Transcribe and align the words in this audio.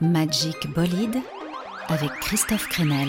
Magic 0.00 0.72
Bolide 0.74 1.18
avec 1.88 2.10
Christophe 2.20 2.68
Crenel. 2.68 3.08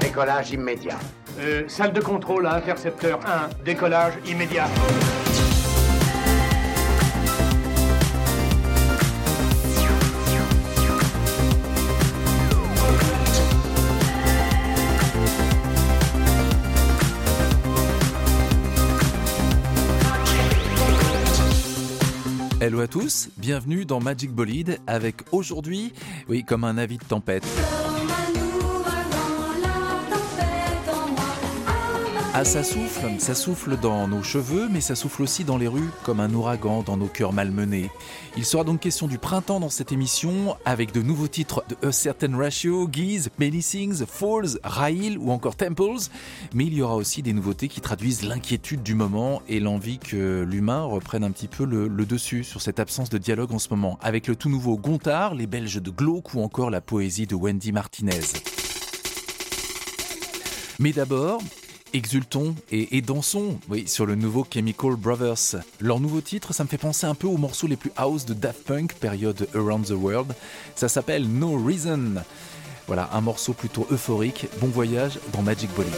Décollage 0.00 0.52
immédiat. 0.52 0.98
Euh, 1.40 1.64
salle 1.68 1.92
de 1.92 2.00
contrôle 2.00 2.46
à 2.46 2.54
intercepteur 2.54 3.20
1, 3.26 3.64
décollage 3.64 4.14
immédiat. 4.26 4.68
Hello 22.66 22.80
à 22.80 22.86
tous, 22.88 23.28
bienvenue 23.36 23.84
dans 23.84 24.00
Magic 24.00 24.30
Bolide 24.30 24.78
avec 24.86 25.16
aujourd'hui, 25.32 25.92
oui, 26.30 26.44
comme 26.44 26.64
un 26.64 26.78
avis 26.78 26.96
de 26.96 27.04
tempête. 27.04 27.44
Ah, 32.36 32.44
ça 32.44 32.64
souffle, 32.64 33.06
ça 33.18 33.32
souffle 33.32 33.78
dans 33.78 34.08
nos 34.08 34.24
cheveux, 34.24 34.68
mais 34.68 34.80
ça 34.80 34.96
souffle 34.96 35.22
aussi 35.22 35.44
dans 35.44 35.56
les 35.56 35.68
rues, 35.68 35.90
comme 36.02 36.18
un 36.18 36.34
ouragan 36.34 36.82
dans 36.82 36.96
nos 36.96 37.06
cœurs 37.06 37.32
malmenés. 37.32 37.90
Il 38.36 38.44
sera 38.44 38.64
donc 38.64 38.80
question 38.80 39.06
du 39.06 39.18
printemps 39.18 39.60
dans 39.60 39.68
cette 39.68 39.92
émission, 39.92 40.56
avec 40.64 40.90
de 40.90 41.00
nouveaux 41.00 41.28
titres 41.28 41.62
de 41.68 41.86
A 41.86 41.92
Certain 41.92 42.36
Ratio, 42.36 42.88
Geese, 42.90 43.28
Many 43.38 43.62
Things, 43.62 44.04
Falls, 44.04 44.58
Rail 44.64 45.16
ou 45.16 45.30
encore 45.30 45.54
Temples. 45.54 46.10
Mais 46.52 46.66
il 46.66 46.74
y 46.74 46.82
aura 46.82 46.96
aussi 46.96 47.22
des 47.22 47.32
nouveautés 47.32 47.68
qui 47.68 47.80
traduisent 47.80 48.24
l'inquiétude 48.24 48.82
du 48.82 48.96
moment 48.96 49.40
et 49.48 49.60
l'envie 49.60 49.98
que 49.98 50.42
l'humain 50.42 50.82
reprenne 50.82 51.22
un 51.22 51.30
petit 51.30 51.46
peu 51.46 51.64
le, 51.64 51.86
le, 51.86 52.04
dessus 52.04 52.42
sur 52.42 52.60
cette 52.60 52.80
absence 52.80 53.10
de 53.10 53.18
dialogue 53.18 53.52
en 53.52 53.60
ce 53.60 53.68
moment, 53.70 53.96
avec 54.02 54.26
le 54.26 54.34
tout 54.34 54.48
nouveau 54.48 54.76
Gontard, 54.76 55.36
les 55.36 55.46
Belges 55.46 55.80
de 55.80 55.90
Glauque 55.90 56.34
ou 56.34 56.42
encore 56.42 56.70
la 56.70 56.80
poésie 56.80 57.28
de 57.28 57.36
Wendy 57.36 57.70
Martinez. 57.70 58.18
Mais 60.80 60.90
d'abord, 60.90 61.40
exultons 61.94 62.54
et, 62.70 63.00
dansons 63.00 63.58
sur 63.86 64.04
le 64.04 64.16
nouveau 64.16 64.46
Chemical 64.52 64.96
Brothers. 64.96 65.62
Leur 65.80 66.00
nouveau 66.00 66.20
titre, 66.20 66.52
ça 66.52 66.64
me 66.64 66.68
fait 66.68 66.76
penser 66.76 67.06
un 67.06 67.14
peu 67.14 67.26
aux 67.26 67.36
morceaux 67.36 67.68
les 67.68 67.76
plus 67.76 67.92
house 67.96 68.26
de 68.26 68.34
Daft 68.34 68.64
Punk, 68.64 68.94
période 68.94 69.48
Around 69.54 69.86
the 69.86 69.92
World. 69.92 70.34
Ça 70.74 70.88
s'appelle 70.88 71.26
No 71.26 71.56
Reason. 71.64 72.14
Voilà, 72.86 73.08
un 73.12 73.20
morceau 73.20 73.52
plutôt 73.52 73.86
euphorique. 73.90 74.46
Bon 74.60 74.66
voyage 74.66 75.18
dans 75.32 75.42
Magic 75.42 75.70
Bolide. 75.74 75.92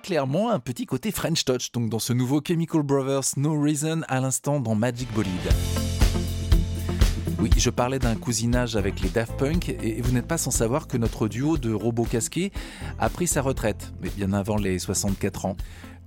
Clairement 0.00 0.50
un 0.50 0.58
petit 0.58 0.86
côté 0.86 1.10
French 1.10 1.44
touch 1.44 1.72
donc 1.72 1.90
dans 1.90 1.98
ce 1.98 2.12
nouveau 2.12 2.40
Chemical 2.46 2.82
Brothers 2.82 3.36
No 3.36 3.60
Reason 3.60 4.02
à 4.08 4.20
l'instant 4.20 4.60
dans 4.60 4.74
Magic 4.74 5.12
Bolide. 5.12 5.32
Oui, 7.40 7.50
je 7.56 7.70
parlais 7.70 7.98
d'un 7.98 8.14
cousinage 8.14 8.76
avec 8.76 9.00
les 9.00 9.08
Daft 9.08 9.36
Punk 9.36 9.68
et 9.68 10.00
vous 10.02 10.12
n'êtes 10.12 10.26
pas 10.26 10.38
sans 10.38 10.50
savoir 10.50 10.88
que 10.88 10.96
notre 10.96 11.28
duo 11.28 11.56
de 11.56 11.72
robots 11.72 12.04
casqués 12.04 12.52
a 12.98 13.08
pris 13.08 13.26
sa 13.26 13.42
retraite, 13.42 13.92
mais 14.02 14.10
bien 14.10 14.32
avant 14.32 14.56
les 14.56 14.78
64 14.78 15.46
ans. 15.46 15.56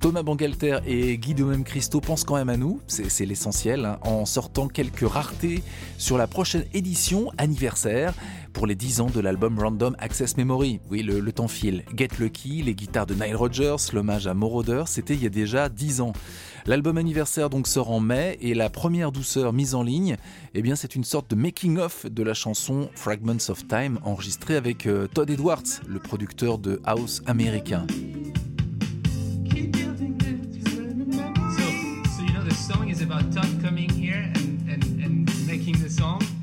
Thomas 0.01 0.23
Bangalter 0.23 0.79
et 0.87 1.17
Guy 1.19 1.35
de 1.35 1.43
Même 1.43 1.63
Christo 1.63 2.01
pensent 2.01 2.23
quand 2.23 2.35
même 2.35 2.49
à 2.49 2.57
nous, 2.57 2.81
c'est 2.87 3.25
l'essentiel, 3.25 3.85
hein, 3.85 3.99
en 4.01 4.25
sortant 4.25 4.67
quelques 4.67 5.07
raretés 5.07 5.63
sur 5.99 6.17
la 6.17 6.25
prochaine 6.25 6.65
édition 6.73 7.31
anniversaire 7.37 8.15
pour 8.53 8.67
les 8.67 8.75
10 8.75 9.01
ans 9.01 9.09
de 9.13 9.19
l'album 9.19 9.59
Random 9.59 9.95
Access 9.99 10.37
Memory. 10.37 10.79
Oui, 10.89 11.03
le, 11.03 11.31
temps 11.31 11.47
file. 11.47 11.83
Get 11.95 12.09
Lucky, 12.19 12.61
les 12.61 12.75
guitares 12.75 13.05
de 13.05 13.13
Nile 13.13 13.35
Rodgers, 13.35 13.77
l'hommage 13.93 14.27
à 14.27 14.33
Moroder, 14.33 14.83
c'était 14.87 15.13
il 15.13 15.23
y 15.23 15.25
a 15.25 15.29
déjà 15.29 15.69
10 15.69 16.01
ans. 16.01 16.13
L'album 16.65 16.97
anniversaire 16.97 17.49
donc 17.49 17.67
sort 17.67 17.91
en 17.91 17.99
mai 17.99 18.37
et 18.41 18.53
la 18.53 18.69
première 18.69 19.11
douceur 19.11 19.53
mise 19.53 19.75
en 19.75 19.83
ligne, 19.83 20.17
eh 20.53 20.61
bien 20.61 20.75
c'est 20.75 20.95
une 20.95 21.03
sorte 21.03 21.29
de 21.31 21.35
making-of 21.35 22.05
de 22.05 22.23
la 22.23 22.33
chanson 22.33 22.89
Fragments 22.95 23.49
of 23.49 23.67
Time 23.67 23.99
enregistrée 24.03 24.55
avec 24.55 24.85
euh, 24.85 25.07
Todd 25.07 25.29
Edwards, 25.29 25.81
le 25.87 25.99
producteur 25.99 26.57
de 26.57 26.81
house 26.85 27.21
américain. 27.25 27.85
making. 35.61 36.40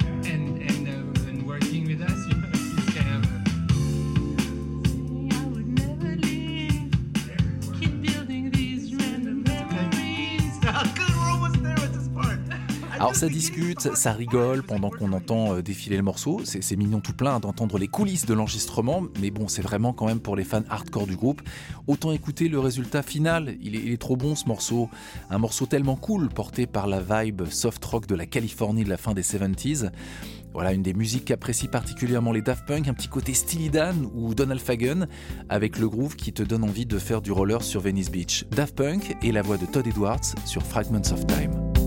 Alors 12.99 13.15
ça 13.15 13.29
discute, 13.29 13.95
ça 13.95 14.13
rigole 14.13 14.65
pendant 14.65 14.91
qu'on 14.91 15.13
entend 15.13 15.55
euh, 15.55 15.63
défiler 15.63 15.97
le 15.97 16.03
morceau. 16.03 16.41
C'est 16.45 16.77
mignon 16.77 16.99
tout 16.99 17.13
plein 17.13 17.39
d'entendre 17.39 17.79
les 17.79 17.87
coulisses 17.87 18.27
de 18.27 18.35
l'enregistrement, 18.35 19.05
mais 19.21 19.31
bon, 19.31 19.47
c'est 19.47 19.63
vraiment 19.63 19.93
quand 19.93 20.07
même 20.07 20.19
pour 20.19 20.35
les 20.35 20.43
fans 20.43 20.65
hardcore 20.69 21.07
du 21.07 21.15
groupe. 21.15 21.41
Autant 21.87 22.11
écouter 22.11 22.49
le 22.49 22.59
résultat 22.59 23.03
final. 23.03 23.57
Il 23.63 23.77
est, 23.77 23.99
trop 23.99 24.17
bon 24.17 24.35
ce 24.35 24.47
morceau. 24.47 24.91
Un 25.31 25.39
morceau 25.39 25.67
tellement 25.67 25.95
cool, 25.95 26.29
porté 26.29 26.67
par 26.67 26.89
la 26.89 27.01
vibe 27.01 27.45
soft 27.49 27.85
rock 27.85 28.07
de 28.07 28.17
la 28.17 28.27
Californie 28.27 28.83
de 28.83 28.91
la 28.91 28.97
fin 28.97 29.15
des 29.15 29.23
70s. 29.23 29.91
Voilà 30.53 30.73
une 30.73 30.83
des 30.83 30.95
musiques 30.95 31.27
qu'apprécient 31.27 31.71
particulièrement 31.71 32.33
les 32.33 32.43
Daft 32.43 32.67
Punk, 32.67 32.89
un 32.89 32.95
petit 32.95 33.09
côté 33.09 33.33
Steely 33.33 33.71
Dan 33.71 34.09
ou 34.15 34.35
Donald 34.35 34.61
Fagen, 34.61 35.07
avec 35.49 35.79
le 35.79 35.89
groove 35.89 36.17
qui 36.17 36.33
te 36.33 36.43
donne 36.43 36.65
envie 36.65 36.87
de 36.87 36.99
faire 36.99 37.23
du 37.23 37.31
roller 37.31 37.63
sur 37.63 37.81
Venice 37.81 38.11
Beach. 38.11 38.45
Daft 38.51 38.75
Punk 38.75 39.17
et 39.23 39.31
la 39.31 39.43
voix 39.43 39.57
de 39.57 39.67
Todd 39.67 39.87
Edwards 39.87 40.35
sur 40.47 40.63
Fragments 40.65 41.13
of 41.13 41.25
Time. 41.29 41.78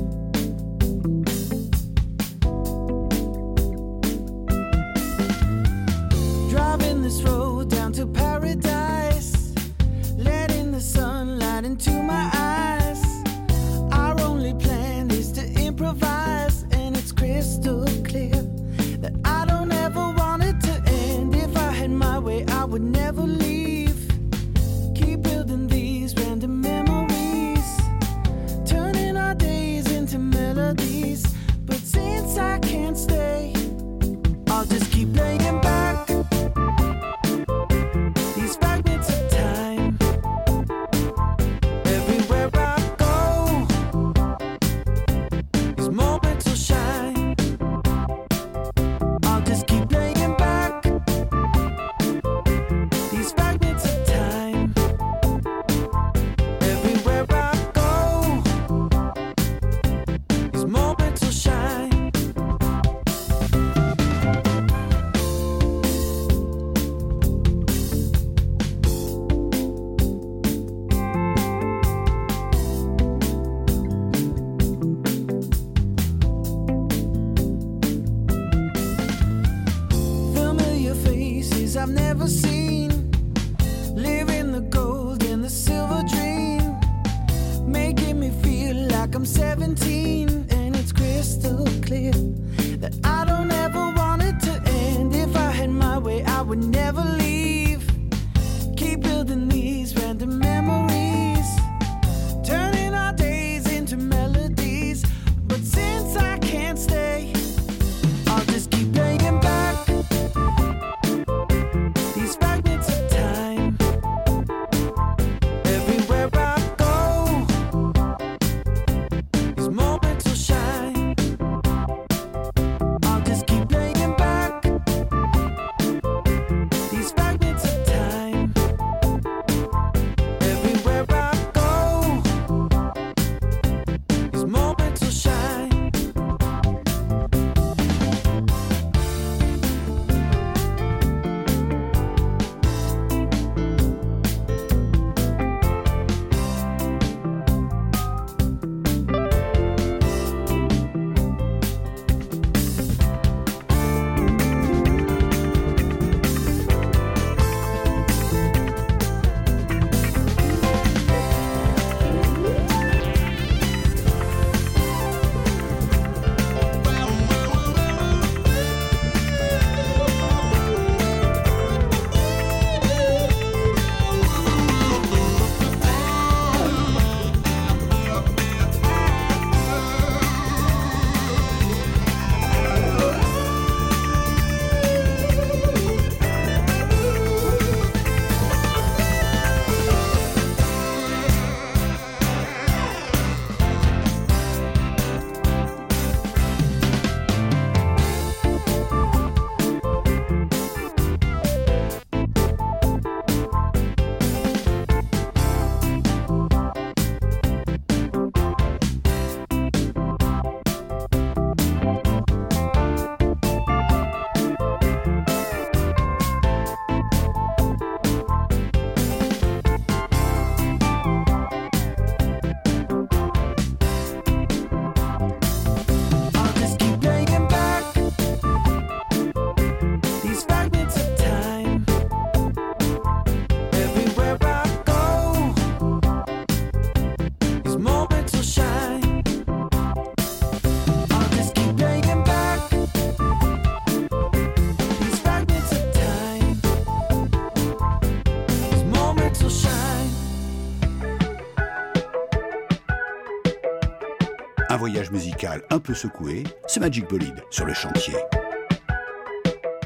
Paysage 255.11 255.21
musical 255.21 255.61
un 255.69 255.79
peu 255.79 255.93
secoué, 255.93 256.43
c'est 256.67 256.79
Magic 256.79 257.07
Bolide 257.09 257.43
sur 257.49 257.65
le 257.65 257.73
chantier. 257.73 258.15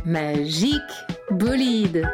Magique 0.06 0.82
Bolide. 1.32 2.08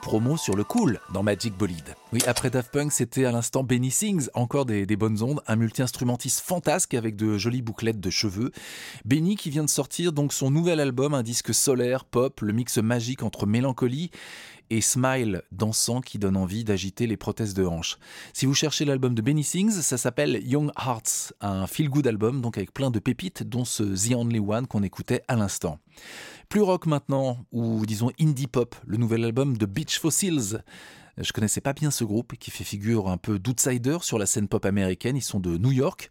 Promo 0.00 0.36
sur 0.36 0.56
le 0.56 0.64
cool 0.64 0.98
dans 1.14 1.22
Magic 1.22 1.56
Bolide. 1.56 1.94
Oui, 2.12 2.20
après 2.26 2.50
Daft 2.50 2.72
Punk, 2.72 2.90
c'était 2.90 3.26
à 3.26 3.30
l'instant 3.30 3.62
Benny 3.62 3.92
Sings, 3.92 4.28
encore 4.34 4.66
des, 4.66 4.86
des 4.86 4.96
bonnes 4.96 5.22
ondes, 5.22 5.40
un 5.46 5.54
multi-instrumentiste 5.54 6.40
fantasque 6.40 6.94
avec 6.94 7.14
de 7.14 7.38
jolies 7.38 7.62
bouclettes 7.62 8.00
de 8.00 8.10
cheveux. 8.10 8.50
Benny 9.04 9.36
qui 9.36 9.50
vient 9.50 9.62
de 9.62 9.68
sortir 9.70 10.12
donc 10.12 10.32
son 10.32 10.50
nouvel 10.50 10.80
album, 10.80 11.14
un 11.14 11.22
disque 11.22 11.54
solaire, 11.54 12.04
pop, 12.04 12.40
le 12.40 12.52
mix 12.52 12.78
magique 12.78 13.22
entre 13.22 13.46
mélancolie 13.46 14.10
et 14.72 14.80
smile 14.80 15.42
dansant 15.52 16.00
qui 16.00 16.18
donne 16.18 16.34
envie 16.34 16.64
d'agiter 16.64 17.06
les 17.06 17.18
prothèses 17.18 17.52
de 17.52 17.66
hanche. 17.66 17.98
Si 18.32 18.46
vous 18.46 18.54
cherchez 18.54 18.86
l'album 18.86 19.14
de 19.14 19.20
Benny 19.20 19.44
Sings, 19.44 19.82
ça 19.82 19.98
s'appelle 19.98 20.40
Young 20.46 20.70
Hearts, 20.78 21.34
un 21.42 21.66
feel-good 21.66 22.06
album 22.06 22.40
donc 22.40 22.56
avec 22.56 22.72
plein 22.72 22.90
de 22.90 22.98
pépites 22.98 23.42
dont 23.42 23.66
ce 23.66 23.82
The 23.82 24.14
Only 24.14 24.38
One 24.38 24.66
qu'on 24.66 24.82
écoutait 24.82 25.24
à 25.28 25.36
l'instant. 25.36 25.78
Plus 26.48 26.62
rock 26.62 26.86
maintenant, 26.86 27.44
ou 27.52 27.84
disons 27.84 28.12
indie 28.18 28.46
pop, 28.46 28.74
le 28.86 28.96
nouvel 28.96 29.24
album 29.24 29.58
de 29.58 29.66
Beach 29.66 29.98
Fossils. 29.98 30.62
Je 31.18 31.32
connaissais 31.32 31.60
pas 31.60 31.74
bien 31.74 31.90
ce 31.90 32.04
groupe 32.04 32.38
qui 32.38 32.50
fait 32.50 32.64
figure 32.64 33.10
un 33.10 33.18
peu 33.18 33.38
d'outsider 33.38 33.98
sur 34.00 34.18
la 34.18 34.24
scène 34.24 34.48
pop 34.48 34.64
américaine. 34.64 35.16
Ils 35.16 35.22
sont 35.22 35.40
de 35.40 35.58
New 35.58 35.72
York. 35.72 36.10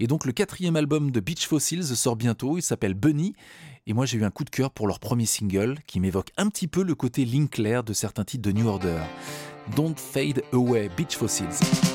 Et 0.00 0.08
donc 0.08 0.24
le 0.24 0.32
quatrième 0.32 0.74
album 0.74 1.12
de 1.12 1.20
Beach 1.20 1.46
Fossils 1.46 1.94
sort 1.94 2.16
bientôt. 2.16 2.58
Il 2.58 2.62
s'appelle 2.62 2.94
Bunny. 2.94 3.34
Et 3.90 3.92
moi 3.92 4.06
j'ai 4.06 4.18
eu 4.18 4.24
un 4.24 4.30
coup 4.30 4.44
de 4.44 4.50
cœur 4.50 4.70
pour 4.70 4.86
leur 4.86 5.00
premier 5.00 5.26
single 5.26 5.78
qui 5.88 5.98
m'évoque 5.98 6.30
un 6.36 6.48
petit 6.48 6.68
peu 6.68 6.84
le 6.84 6.94
côté 6.94 7.24
Linkler 7.24 7.80
de 7.84 7.92
certains 7.92 8.22
titres 8.22 8.48
de 8.48 8.52
New 8.52 8.68
Order. 8.68 9.00
Don't 9.74 9.96
Fade 9.96 10.44
Away, 10.52 10.88
Beach 10.96 11.16
Fossils. 11.16 11.89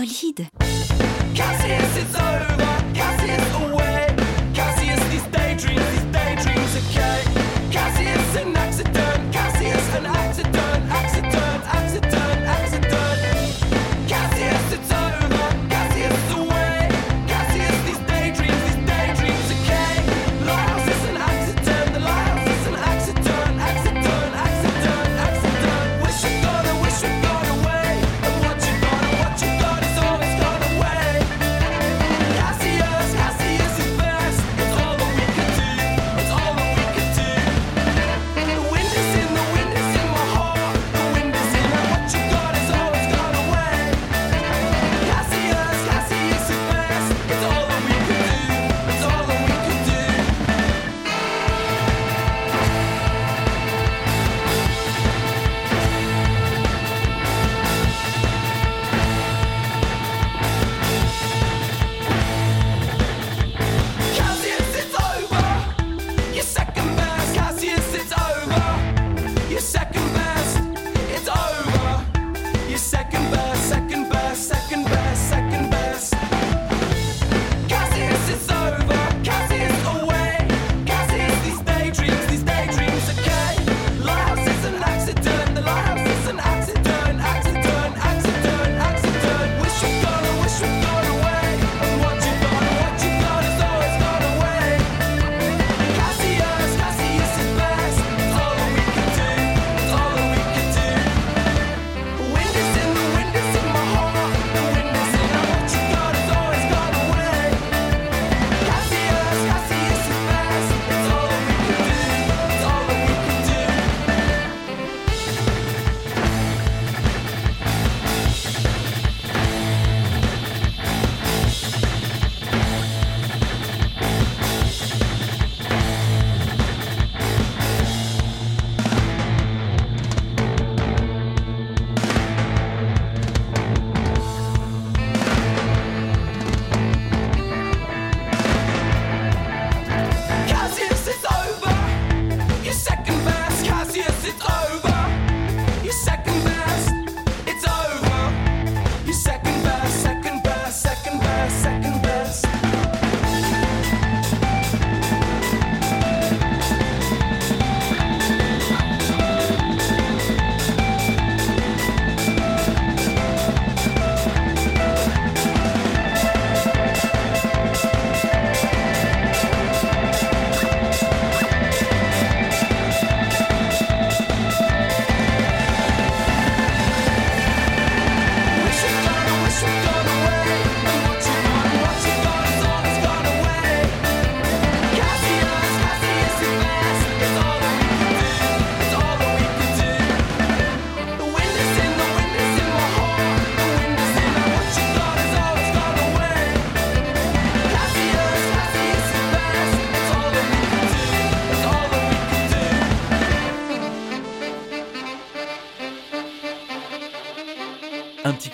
bolide. 0.00 0.48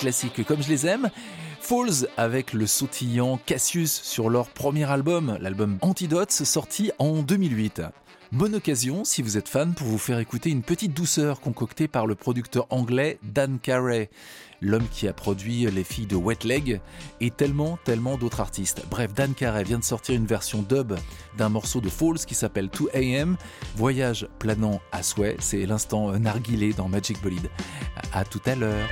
classiques 0.06 0.46
comme 0.46 0.62
je 0.62 0.68
les 0.68 0.86
aime. 0.86 1.10
Falls 1.60 2.06
avec 2.16 2.52
le 2.52 2.68
sautillant 2.68 3.40
Cassius 3.44 3.90
sur 3.90 4.30
leur 4.30 4.50
premier 4.50 4.88
album, 4.88 5.36
l'album 5.40 5.78
Antidotes, 5.80 6.30
sorti 6.30 6.92
en 7.00 7.22
2008. 7.22 7.82
Bonne 8.30 8.54
occasion, 8.54 9.02
si 9.02 9.20
vous 9.20 9.36
êtes 9.36 9.48
fan, 9.48 9.74
pour 9.74 9.88
vous 9.88 9.98
faire 9.98 10.20
écouter 10.20 10.50
une 10.50 10.62
petite 10.62 10.94
douceur 10.94 11.40
concoctée 11.40 11.88
par 11.88 12.06
le 12.06 12.14
producteur 12.14 12.68
anglais 12.70 13.18
Dan 13.24 13.58
Carey, 13.58 14.08
l'homme 14.60 14.86
qui 14.92 15.08
a 15.08 15.12
produit 15.12 15.68
les 15.68 15.82
filles 15.82 16.06
de 16.06 16.14
Wet 16.14 16.44
Leg 16.44 16.80
et 17.20 17.32
tellement, 17.32 17.80
tellement 17.84 18.16
d'autres 18.16 18.38
artistes. 18.38 18.84
Bref, 18.88 19.12
Dan 19.12 19.34
Carey 19.34 19.64
vient 19.64 19.80
de 19.80 19.84
sortir 19.84 20.14
une 20.14 20.26
version 20.26 20.62
dub 20.62 20.94
d'un 21.36 21.48
morceau 21.48 21.80
de 21.80 21.88
Falls 21.88 22.24
qui 22.24 22.36
s'appelle 22.36 22.68
2AM, 22.68 23.34
Voyage 23.74 24.28
planant 24.38 24.80
à 24.92 25.02
souhait, 25.02 25.36
c'est 25.40 25.66
l'instant 25.66 26.16
narguilé 26.16 26.74
dans 26.74 26.88
Magic 26.88 27.20
Bolide. 27.20 27.50
À 28.12 28.24
tout 28.24 28.42
à 28.46 28.54
l'heure. 28.54 28.88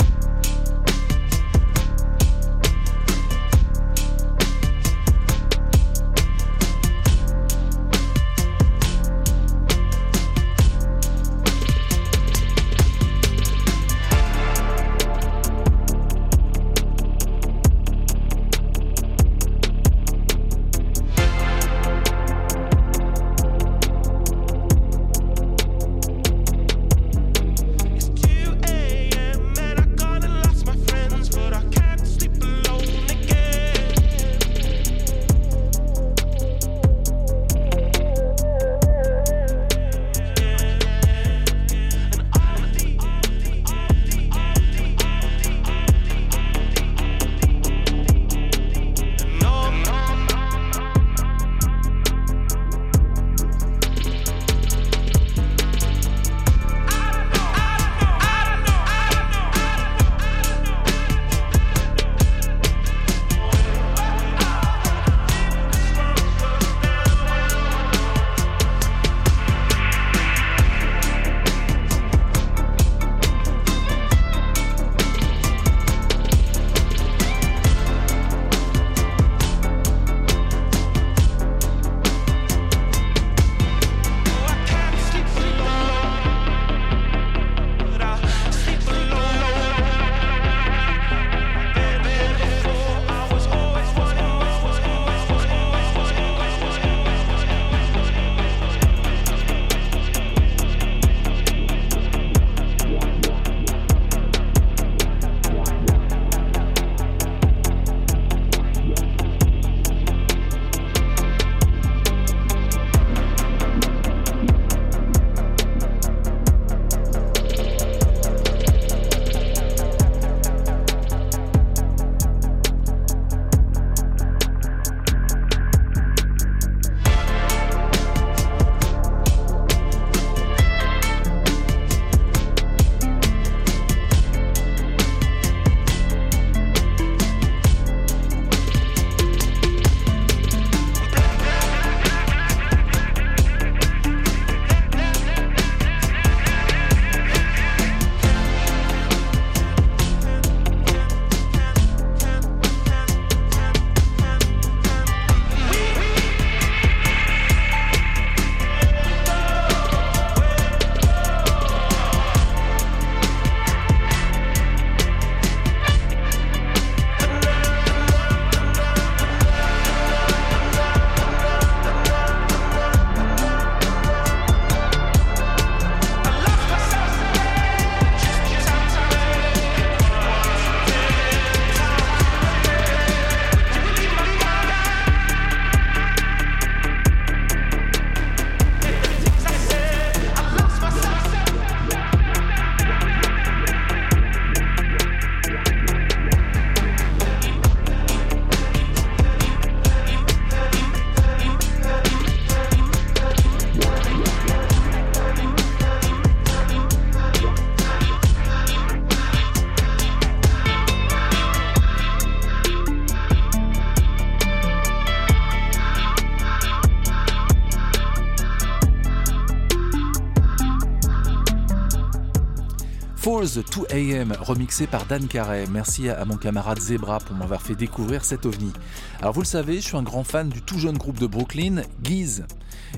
Falls 223.44 223.62
2 223.90 223.94
AM, 223.94 224.32
remixé 224.40 224.86
par 224.86 225.04
Dan 225.04 225.26
Carey. 225.28 225.66
Merci 225.70 226.08
à 226.08 226.24
mon 226.24 226.36
camarade 226.36 226.80
Zebra 226.80 227.18
pour 227.18 227.36
m'avoir 227.36 227.60
fait 227.60 227.74
découvrir 227.74 228.24
cet 228.24 228.46
ovni. 228.46 228.72
Alors 229.20 229.34
vous 229.34 229.42
le 229.42 229.46
savez, 229.46 229.76
je 229.76 229.80
suis 229.80 229.96
un 229.98 230.02
grand 230.02 230.24
fan 230.24 230.48
du 230.48 230.62
tout 230.62 230.78
jeune 230.78 230.96
groupe 230.96 231.18
de 231.18 231.26
Brooklyn, 231.26 231.82
Geese. 232.02 232.44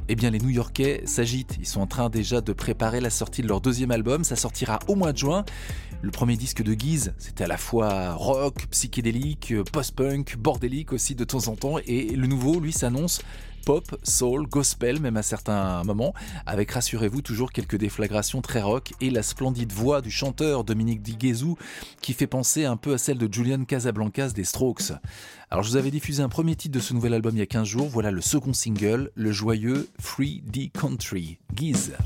Eh 0.09 0.15
bien, 0.15 0.31
les 0.31 0.39
New-Yorkais 0.39 1.03
s'agitent. 1.05 1.57
Ils 1.59 1.67
sont 1.67 1.81
en 1.81 1.87
train 1.87 2.11
déjà 2.11 2.41
de 2.41 2.53
préparer 2.53 3.01
la 3.01 3.11
sortie 3.11 3.43
de 3.43 3.49
leur 3.49 3.61
deuxième 3.61 3.91
album. 3.91 4.23
Ça 4.23 4.37
sortira 4.37 4.79
au 4.87 4.95
mois 4.95 5.13
de 5.13 5.19
juin. 5.19 5.45
Le 6.03 6.11
premier 6.11 6.37
disque 6.37 6.63
de 6.63 6.79
Geese, 6.79 7.13
c'était 7.19 7.45
à 7.45 7.49
la 7.49 7.57
fois 7.57 8.15
rock, 8.15 8.67
psychédélique, 8.71 9.55
post-punk, 9.73 10.37
bordélique 10.37 10.93
aussi 10.93 11.15
de 11.15 11.25
temps 11.25 11.49
en 11.49 11.57
temps. 11.57 11.79
Et 11.87 12.15
le 12.15 12.27
nouveau, 12.27 12.61
lui, 12.61 12.73
s'annonce 12.73 13.23
pop, 13.67 13.99
soul, 14.05 14.47
gospel, 14.47 15.01
même 15.01 15.17
à 15.17 15.23
certains 15.23 15.83
moments, 15.83 16.15
avec, 16.47 16.71
rassurez-vous, 16.71 17.21
toujours 17.21 17.51
quelques 17.51 17.77
déflagrations 17.77 18.41
très 18.41 18.63
rock 18.63 18.93
et 19.01 19.11
la 19.11 19.25
splendide 19.25 19.73
voix 19.73 20.01
du 20.01 20.11
chanteur 20.11 20.63
Dominique 20.63 21.03
Diguezou 21.03 21.59
qui 22.01 22.13
fait 22.13 22.29
penser 22.29 22.65
un 22.65 22.77
peu 22.77 22.95
à 22.95 22.99
celle 22.99 23.19
de 23.19 23.29
Julian 23.31 23.65
Casablancas 23.65 24.29
des 24.29 24.45
Strokes. 24.45 24.93
Alors, 25.51 25.65
je 25.65 25.71
vous 25.71 25.77
avais 25.77 25.91
diffusé 25.91 26.23
un 26.23 26.29
premier 26.29 26.55
titre 26.55 26.75
de 26.75 26.81
ce 26.81 26.95
nouvel 26.95 27.13
album 27.13 27.35
il 27.35 27.41
y 27.41 27.43
a 27.43 27.47
15 27.47 27.67
jours. 27.67 27.89
Voilà 27.89 28.13
le 28.13 28.21
second 28.21 28.53
single, 28.53 29.11
le 29.17 29.33
joyeux 29.33 29.89
Free 29.99 30.43
D 30.47 30.71
Country. 30.73 31.39
The 31.57 31.97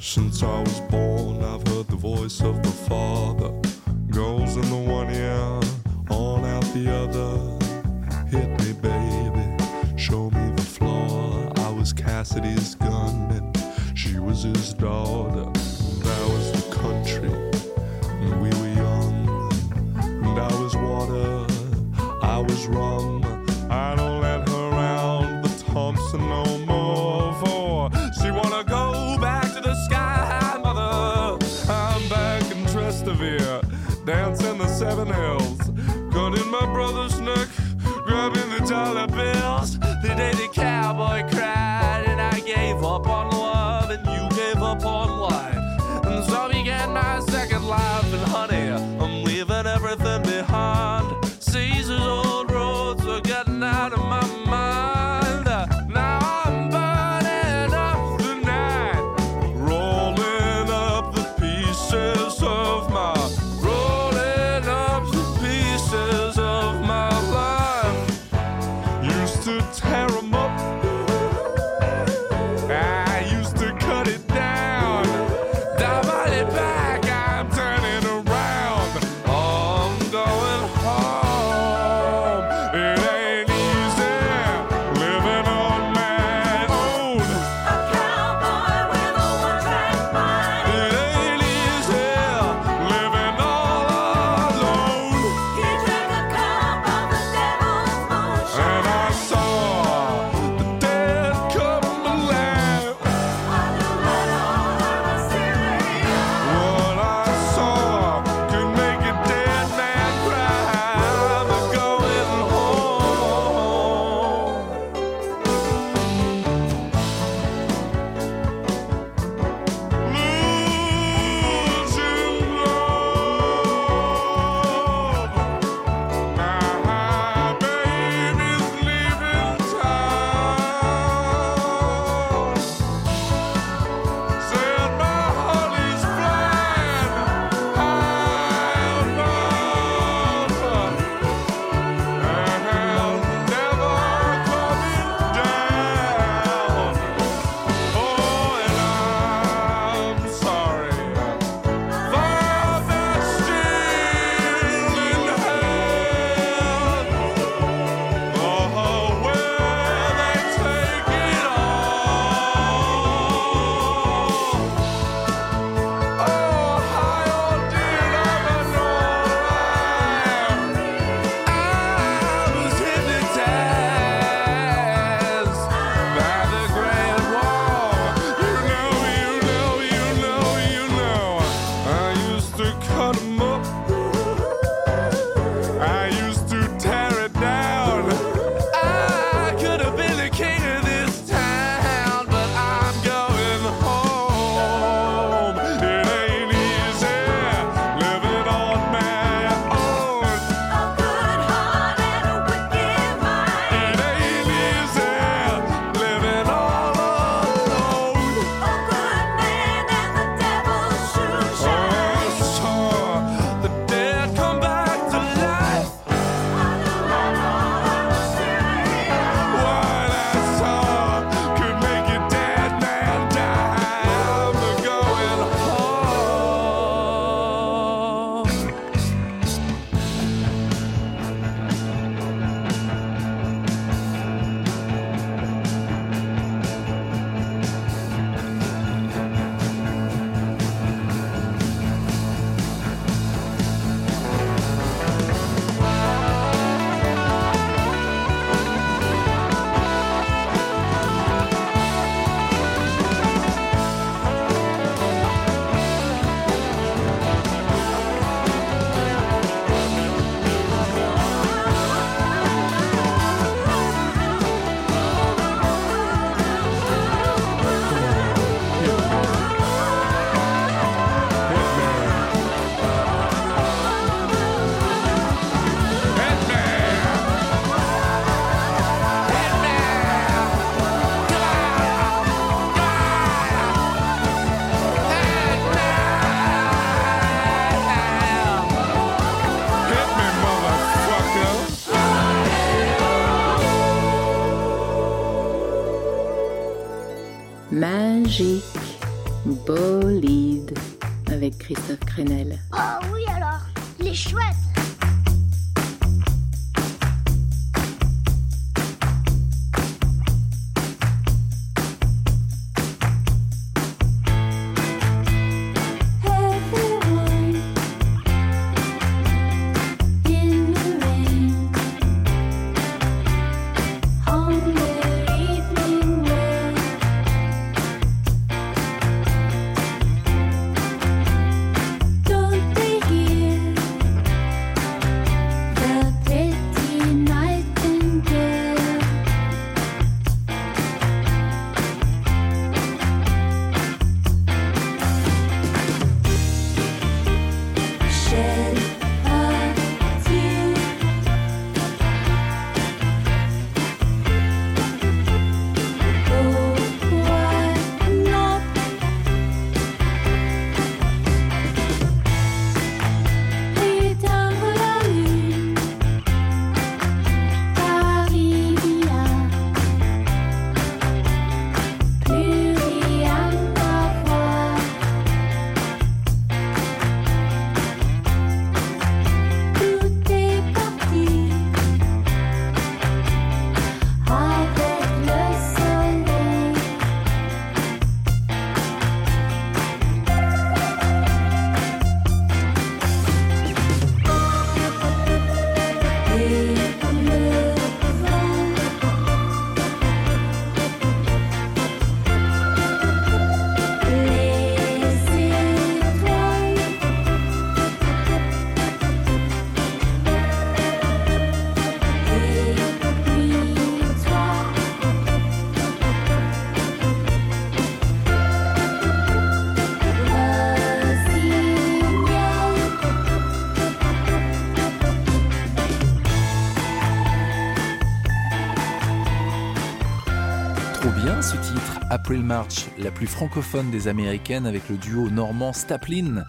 La 432.98 433.10
plus 433.10 433.26
francophone 433.26 433.90
des 433.90 434.08
américaines 434.08 434.66
avec 434.66 434.88
le 434.88 434.96
duo 434.96 435.30
normand 435.30 435.72
Staplin. 435.72 436.44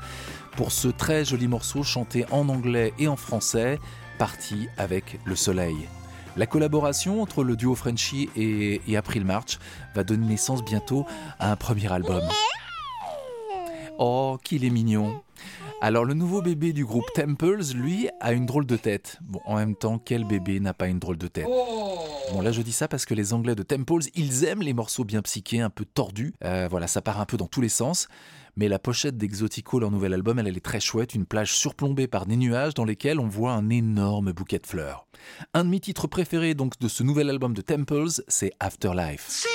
Pour 0.57 0.71
ce 0.71 0.89
très 0.89 1.23
joli 1.23 1.47
morceau 1.47 1.83
chanté 1.83 2.25
en 2.31 2.49
anglais 2.49 2.93
et 2.99 3.07
en 3.07 3.15
français, 3.15 3.79
parti 4.17 4.67
avec 4.77 5.19
le 5.25 5.35
soleil. 5.35 5.75
La 6.37 6.45
collaboration 6.45 7.21
entre 7.21 7.43
le 7.43 7.55
duo 7.55 7.75
Frenchy 7.75 8.29
et, 8.35 8.81
et 8.87 8.97
April 8.97 9.25
March 9.25 9.59
va 9.95 10.03
donner 10.03 10.25
naissance 10.27 10.63
bientôt 10.63 11.05
à 11.39 11.51
un 11.51 11.55
premier 11.55 11.91
album. 11.91 12.23
Oh, 13.97 14.37
qu'il 14.43 14.65
est 14.65 14.69
mignon 14.69 15.21
alors 15.81 16.05
le 16.05 16.13
nouveau 16.13 16.43
bébé 16.43 16.73
du 16.73 16.85
groupe 16.85 17.11
Temples, 17.15 17.63
lui, 17.73 18.07
a 18.19 18.33
une 18.33 18.45
drôle 18.45 18.67
de 18.67 18.77
tête. 18.77 19.17
Bon, 19.21 19.41
en 19.45 19.55
même 19.55 19.75
temps, 19.75 19.97
quel 19.97 20.25
bébé 20.25 20.59
n'a 20.59 20.75
pas 20.75 20.87
une 20.87 20.99
drôle 20.99 21.17
de 21.17 21.27
tête? 21.27 21.45
Bon, 21.45 22.41
là 22.41 22.51
je 22.51 22.61
dis 22.61 22.71
ça 22.71 22.87
parce 22.87 23.05
que 23.05 23.15
les 23.15 23.33
Anglais 23.33 23.55
de 23.55 23.63
Temples, 23.63 24.03
ils 24.13 24.43
aiment 24.43 24.61
les 24.61 24.73
morceaux 24.73 25.03
bien 25.03 25.23
psychés, 25.23 25.59
un 25.59 25.71
peu 25.71 25.83
tordus. 25.83 26.35
Euh, 26.43 26.67
voilà, 26.69 26.85
ça 26.85 27.01
part 27.01 27.19
un 27.19 27.25
peu 27.25 27.35
dans 27.35 27.47
tous 27.47 27.61
les 27.61 27.69
sens. 27.69 28.07
Mais 28.55 28.67
la 28.67 28.77
pochette 28.77 29.17
d'Exotico, 29.17 29.79
leur 29.79 29.89
nouvel 29.89 30.13
album, 30.13 30.37
elle, 30.37 30.47
elle 30.47 30.57
est 30.57 30.65
très 30.65 30.79
chouette. 30.79 31.15
Une 31.15 31.25
plage 31.25 31.53
surplombée 31.53 32.07
par 32.07 32.27
des 32.27 32.35
nuages 32.35 32.75
dans 32.75 32.85
lesquels 32.85 33.19
on 33.19 33.27
voit 33.27 33.53
un 33.53 33.69
énorme 33.69 34.33
bouquet 34.33 34.59
de 34.59 34.67
fleurs. 34.67 35.07
Un 35.55 35.63
de 35.63 35.69
mes 35.69 35.79
titres 35.79 36.05
préférés 36.07 36.53
donc 36.53 36.77
de 36.79 36.87
ce 36.87 37.01
nouvel 37.01 37.29
album 37.29 37.55
de 37.55 37.61
Temples, 37.61 38.21
c'est 38.27 38.51
Afterlife. 38.59 39.47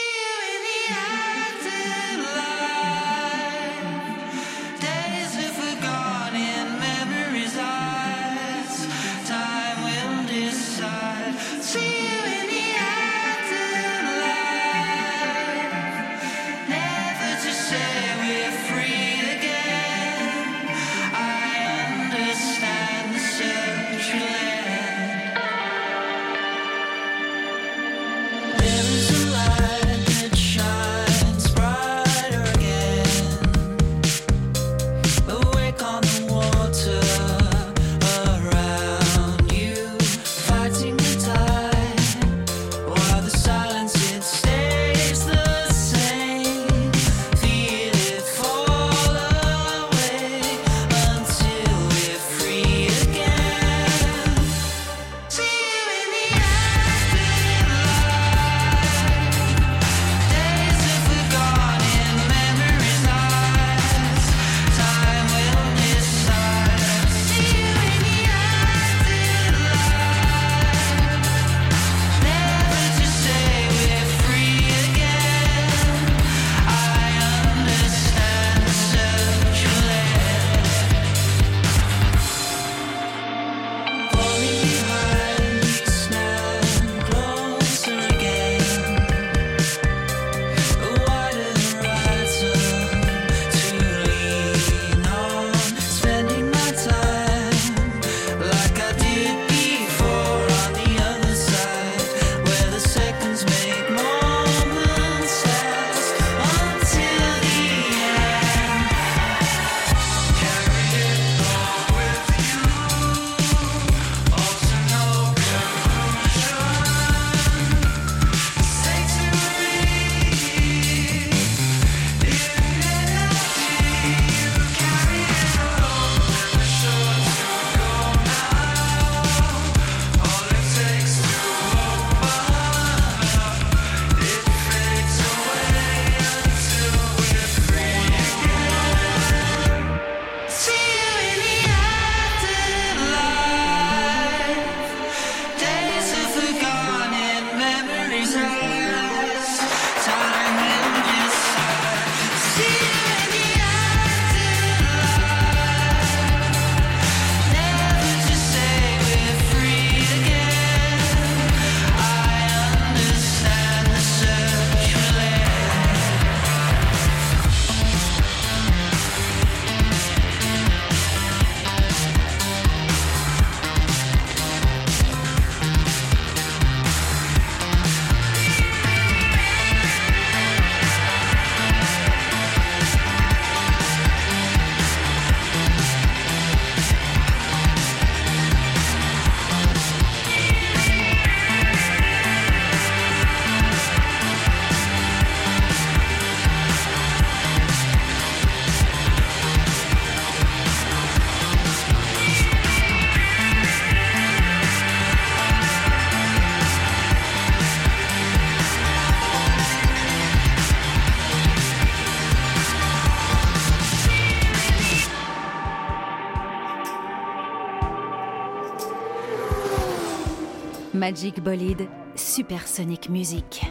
Magic 221.07 221.41
Bolide, 221.41 221.89
Supersonic 222.17 223.09
Music. 223.09 223.63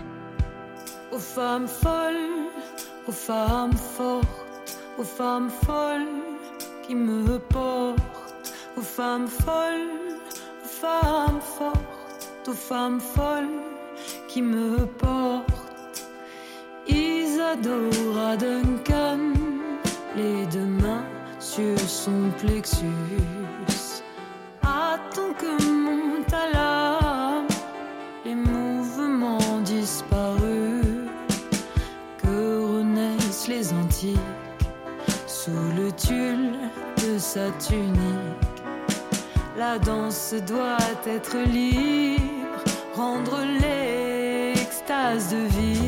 Aux 1.11 1.19
femmes 1.19 1.67
folles, 1.67 2.47
aux 3.09 3.11
femmes 3.11 3.75
fortes, 3.75 4.79
aux 4.97 5.03
femmes 5.03 5.49
folles 5.49 6.07
qui 6.87 6.95
me 6.95 7.37
portent, 7.39 7.99
aux 8.77 8.87
femmes 8.97 9.27
folles, 9.27 9.89
aux 10.63 10.67
femmes 10.81 11.41
fortes, 11.41 12.47
aux 12.47 12.53
femmes 12.53 13.01
folles 13.01 13.59
qui 14.29 14.41
me 14.41 14.85
portent. 14.85 16.07
Isadora 16.87 18.37
Duncan, 18.37 19.33
les 20.15 20.45
deux 20.45 20.71
mains 20.81 21.03
sur 21.41 21.77
son 21.79 22.31
plexus. 22.39 22.85
Attends 24.61 25.33
que 25.37 25.63
monte 25.63 26.33
à 26.33 26.47
les 26.53 27.04
que 32.17 32.77
renaissent 32.77 33.47
les 33.47 33.71
antiques 33.71 34.17
sous 35.27 35.51
le 35.77 35.91
tulle 35.91 36.53
de 36.97 37.19
sa 37.19 37.51
tunique. 37.51 37.93
La 39.55 39.77
danse 39.77 40.33
doit 40.47 40.77
être 41.05 41.37
libre, 41.47 42.63
rendre 42.95 43.39
l'extase 43.61 45.29
de 45.29 45.45
vivre. 45.59 45.84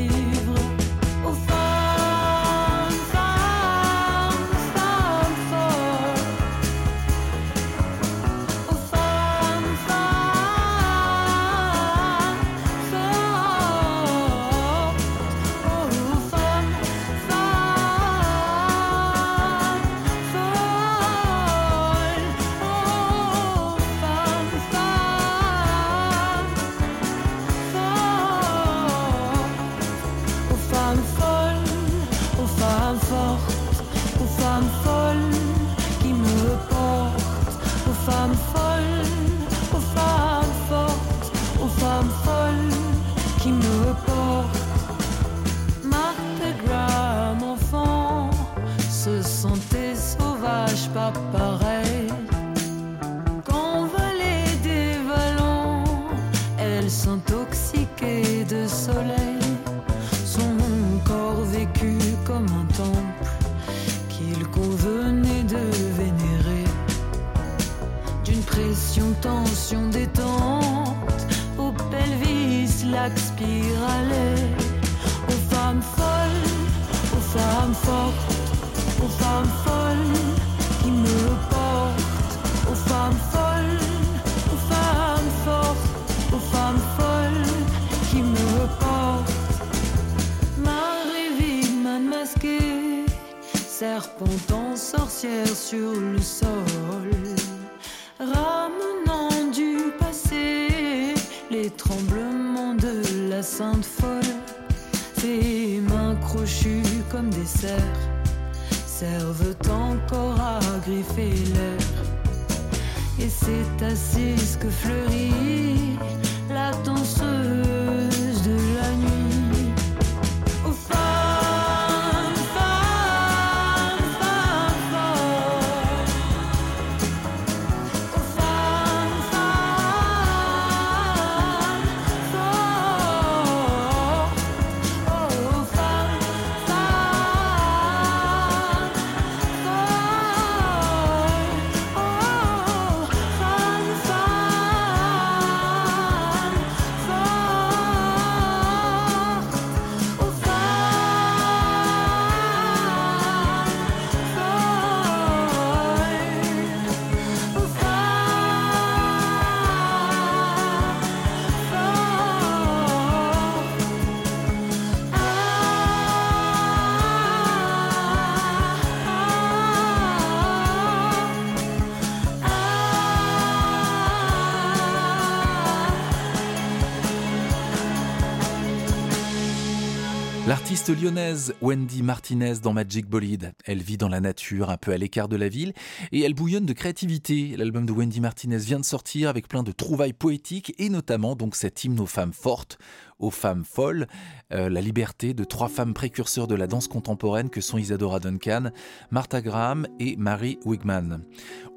Lyonnaise 180.86 181.54
Wendy 181.60 182.02
Martinez 182.02 182.60
dans 182.62 182.72
Magic 182.72 183.06
Bolide. 183.06 183.52
Elle 183.64 183.82
vit 183.82 183.96
dans 183.96 184.08
la 184.08 184.20
nature, 184.20 184.70
un 184.70 184.76
peu 184.76 184.92
à 184.92 184.96
l'écart 184.96 185.28
de 185.28 185.36
la 185.36 185.48
ville, 185.48 185.72
et 186.12 186.20
elle 186.20 186.34
bouillonne 186.34 186.66
de 186.66 186.72
créativité. 186.72 187.56
L'album 187.56 187.84
de 187.84 187.92
Wendy 187.92 188.20
Martinez 188.20 188.58
vient 188.58 188.78
de 188.78 188.84
sortir 188.84 189.28
avec 189.28 189.48
plein 189.48 189.62
de 189.62 189.72
trouvailles 189.72 190.12
poétiques, 190.12 190.74
et 190.78 190.88
notamment 190.88 191.36
donc 191.36 191.56
cet 191.56 191.84
hymne 191.84 192.00
aux 192.00 192.06
femmes 192.06 192.32
fortes, 192.32 192.78
aux 193.18 193.30
femmes 193.30 193.64
folles, 193.64 194.06
euh, 194.52 194.68
la 194.68 194.80
liberté 194.80 195.34
de 195.34 195.44
trois 195.44 195.68
femmes 195.68 195.94
précurseurs 195.94 196.46
de 196.46 196.54
la 196.54 196.66
danse 196.66 196.88
contemporaine 196.88 197.50
que 197.50 197.60
sont 197.60 197.78
Isadora 197.78 198.20
Duncan, 198.20 198.70
Martha 199.10 199.40
Graham 199.42 199.86
et 199.98 200.16
Mary 200.16 200.58
Wigman. 200.64 201.24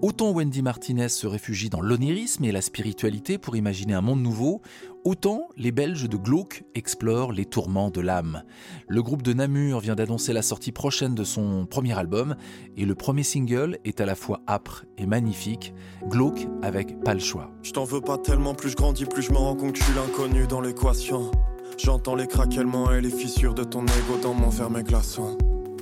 Autant 0.02 0.32
Wendy 0.32 0.62
Martinez 0.62 1.10
se 1.10 1.28
réfugie 1.28 1.70
dans 1.70 1.82
l'onirisme 1.82 2.44
et 2.44 2.52
la 2.52 2.62
spiritualité 2.62 3.38
pour 3.38 3.56
imaginer 3.56 3.94
un 3.94 4.02
monde 4.02 4.22
nouveau, 4.22 4.62
autant 5.04 5.50
les 5.58 5.72
Belges 5.72 6.08
de 6.08 6.18
Glauque 6.18 6.64
explorent 6.76 7.32
les 7.32 7.46
tourments 7.46 7.90
de 7.90 8.02
l'âme. 8.02 8.44
Le 8.88 9.02
groupe 9.02 9.22
de 9.22 9.34
Namur 9.34 9.80
vient 9.80 9.96
d'annoncer 9.96 10.34
la 10.34 10.42
sortie 10.42 10.72
prochaine 10.72 11.16
de 11.16 11.24
son 11.24 11.66
premier 11.66 11.98
album 11.98 12.36
et 12.78 12.86
le 12.86 12.96
premier 12.96 13.24
single 13.24 13.78
est 13.86 14.02
à 14.02 14.06
la 14.06 14.16
fois 14.16 14.42
âpre 14.48 14.86
et 14.98 15.06
magnifique, 15.06 15.74
Glauque 16.08 16.48
avec 16.62 17.04
Pas 17.04 17.14
le 17.14 17.20
choix. 17.20 17.52
Je 17.64 17.72
t'en 17.72 17.84
veux 17.84 18.02
pas 18.02 18.18
tellement, 18.18 18.54
plus 18.54 18.70
je 18.70 18.76
grandis, 18.76 19.06
plus 19.06 19.24
je 19.24 19.32
me 19.32 19.38
rends 19.38 19.56
compte 19.56 19.74
que 19.74 19.80
je 19.80 19.84
suis 19.84 19.94
l'inconnu 19.94 20.48
dans 20.48 20.62
l'équation. 20.62 21.32
J'entends 21.78 22.16
les 22.16 22.28
craquements 22.28 22.92
et 22.92 23.02
les 23.02 23.10
fissures 23.10 23.54
de 23.54 23.64
ton 23.64 23.84
ego 23.84 24.20
dans 24.22 24.34
mon 24.34 24.50
verre 24.50 24.84
glaçant. 24.84 25.38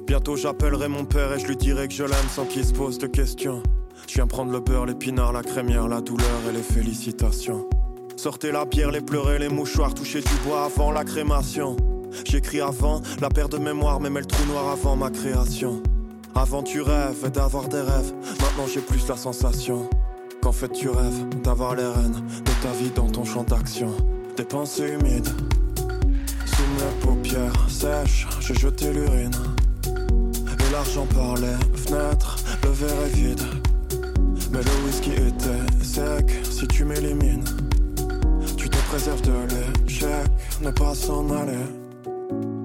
Bientôt 0.07 0.35
j'appellerai 0.35 0.87
mon 0.87 1.05
père 1.05 1.33
et 1.33 1.39
je 1.39 1.47
lui 1.47 1.57
dirai 1.57 1.87
que 1.87 1.93
je 1.93 2.03
l'aime 2.03 2.29
sans 2.29 2.45
qu'il 2.45 2.65
se 2.65 2.73
pose 2.73 2.97
de 2.97 3.07
questions. 3.07 3.61
Je 4.07 4.15
viens 4.15 4.27
prendre 4.27 4.51
le 4.51 4.59
beurre, 4.59 4.85
l'épinard, 4.85 5.33
la 5.33 5.43
crémière, 5.43 5.87
la 5.87 6.01
douleur 6.01 6.41
et 6.49 6.53
les 6.53 6.63
félicitations. 6.63 7.69
Sortez 8.21 8.51
la 8.51 8.65
bière, 8.65 8.91
les 8.91 8.99
pleurer, 8.99 9.39
les 9.39 9.47
mouchoirs, 9.47 9.93
toucher 9.93 10.19
du 10.19 10.33
bois 10.43 10.65
avant 10.65 10.91
la 10.91 11.05
crémation. 11.05 11.77
J'écris 12.25 12.59
avant 12.59 13.01
la 13.21 13.29
paire 13.29 13.47
de 13.47 13.57
mémoire, 13.57 14.01
mets 14.01 14.09
le 14.09 14.25
trou 14.25 14.43
noir 14.47 14.67
avant 14.67 14.97
ma 14.97 15.09
création. 15.09 15.81
Avant 16.35 16.61
tu 16.61 16.81
rêves 16.81 17.31
d'avoir 17.31 17.69
des 17.69 17.79
rêves, 17.79 18.11
maintenant 18.41 18.67
j'ai 18.67 18.81
plus 18.81 19.07
la 19.07 19.15
sensation. 19.15 19.89
qu'en 20.41 20.51
fait 20.51 20.67
tu 20.67 20.89
rêves 20.89 21.29
d'avoir 21.45 21.75
les 21.75 21.85
rênes 21.85 22.21
de 22.43 22.51
ta 22.61 22.73
vie 22.73 22.89
dans 22.93 23.07
ton 23.07 23.23
champ 23.23 23.43
d'action. 23.43 23.95
Des 24.35 24.43
pensées 24.43 24.89
humides, 24.99 25.29
sous 26.45 26.67
mes 26.75 27.01
paupières 27.01 27.69
sèches, 27.69 28.27
j'ai 28.41 28.55
jeté 28.55 28.91
l'urine. 28.91 29.31
Et 29.87 30.71
l'argent 30.73 31.07
parlait, 31.15 31.57
fenêtre, 31.73 32.35
le 32.63 32.69
verre 32.69 33.01
est 33.05 33.15
vide. 33.15 33.43
Mais 34.51 34.59
le 34.59 34.85
whisky 34.85 35.13
était 35.13 35.85
sec 35.85 36.29
si 36.43 36.67
tu 36.67 36.83
m'élimines. 36.83 37.45
Préserves 38.89 39.21
de 39.21 39.33
l'échec, 39.85 40.25
ne 40.61 40.71
pas 40.71 40.95
s'en 40.95 41.29
aller, 41.29 41.67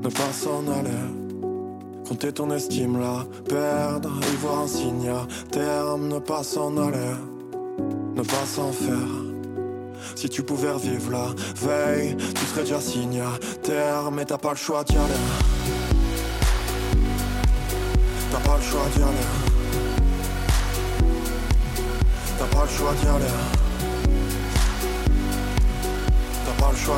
ne 0.02 0.08
pas 0.08 0.32
s'en 0.32 0.66
aller. 0.72 2.08
Compter 2.08 2.32
ton 2.32 2.50
estime 2.50 2.98
là, 2.98 3.26
perdre, 3.46 4.10
y 4.32 4.36
voir 4.36 4.60
un 4.60 4.66
signe 4.66 5.12
terme, 5.52 6.08
ne 6.08 6.18
pas 6.18 6.42
s'en 6.42 6.78
aller, 6.78 7.14
ne 8.16 8.22
pas 8.22 8.46
s'en 8.46 8.72
faire. 8.72 8.96
Si 10.16 10.30
tu 10.30 10.42
pouvais 10.42 10.70
revivre 10.70 11.10
la 11.10 11.26
veille, 11.56 12.16
tu 12.16 12.46
serais 12.46 12.62
déjà 12.62 12.80
signataire, 12.80 14.10
mais 14.10 14.24
t'as 14.24 14.38
pas 14.38 14.52
le 14.52 14.56
choix 14.56 14.82
d'y 14.82 14.96
aller. 14.96 15.20
T'as 18.32 18.40
pas 18.48 18.56
le 18.56 18.62
choix 18.62 18.86
d'y 18.96 19.02
aller. 19.02 19.28
T'as 22.38 22.56
pas 22.56 22.64
le 22.64 22.70
choix 22.70 22.94
d'y 22.94 23.08
aller. 23.08 23.63
Le 26.70 26.76
choix. 26.76 26.96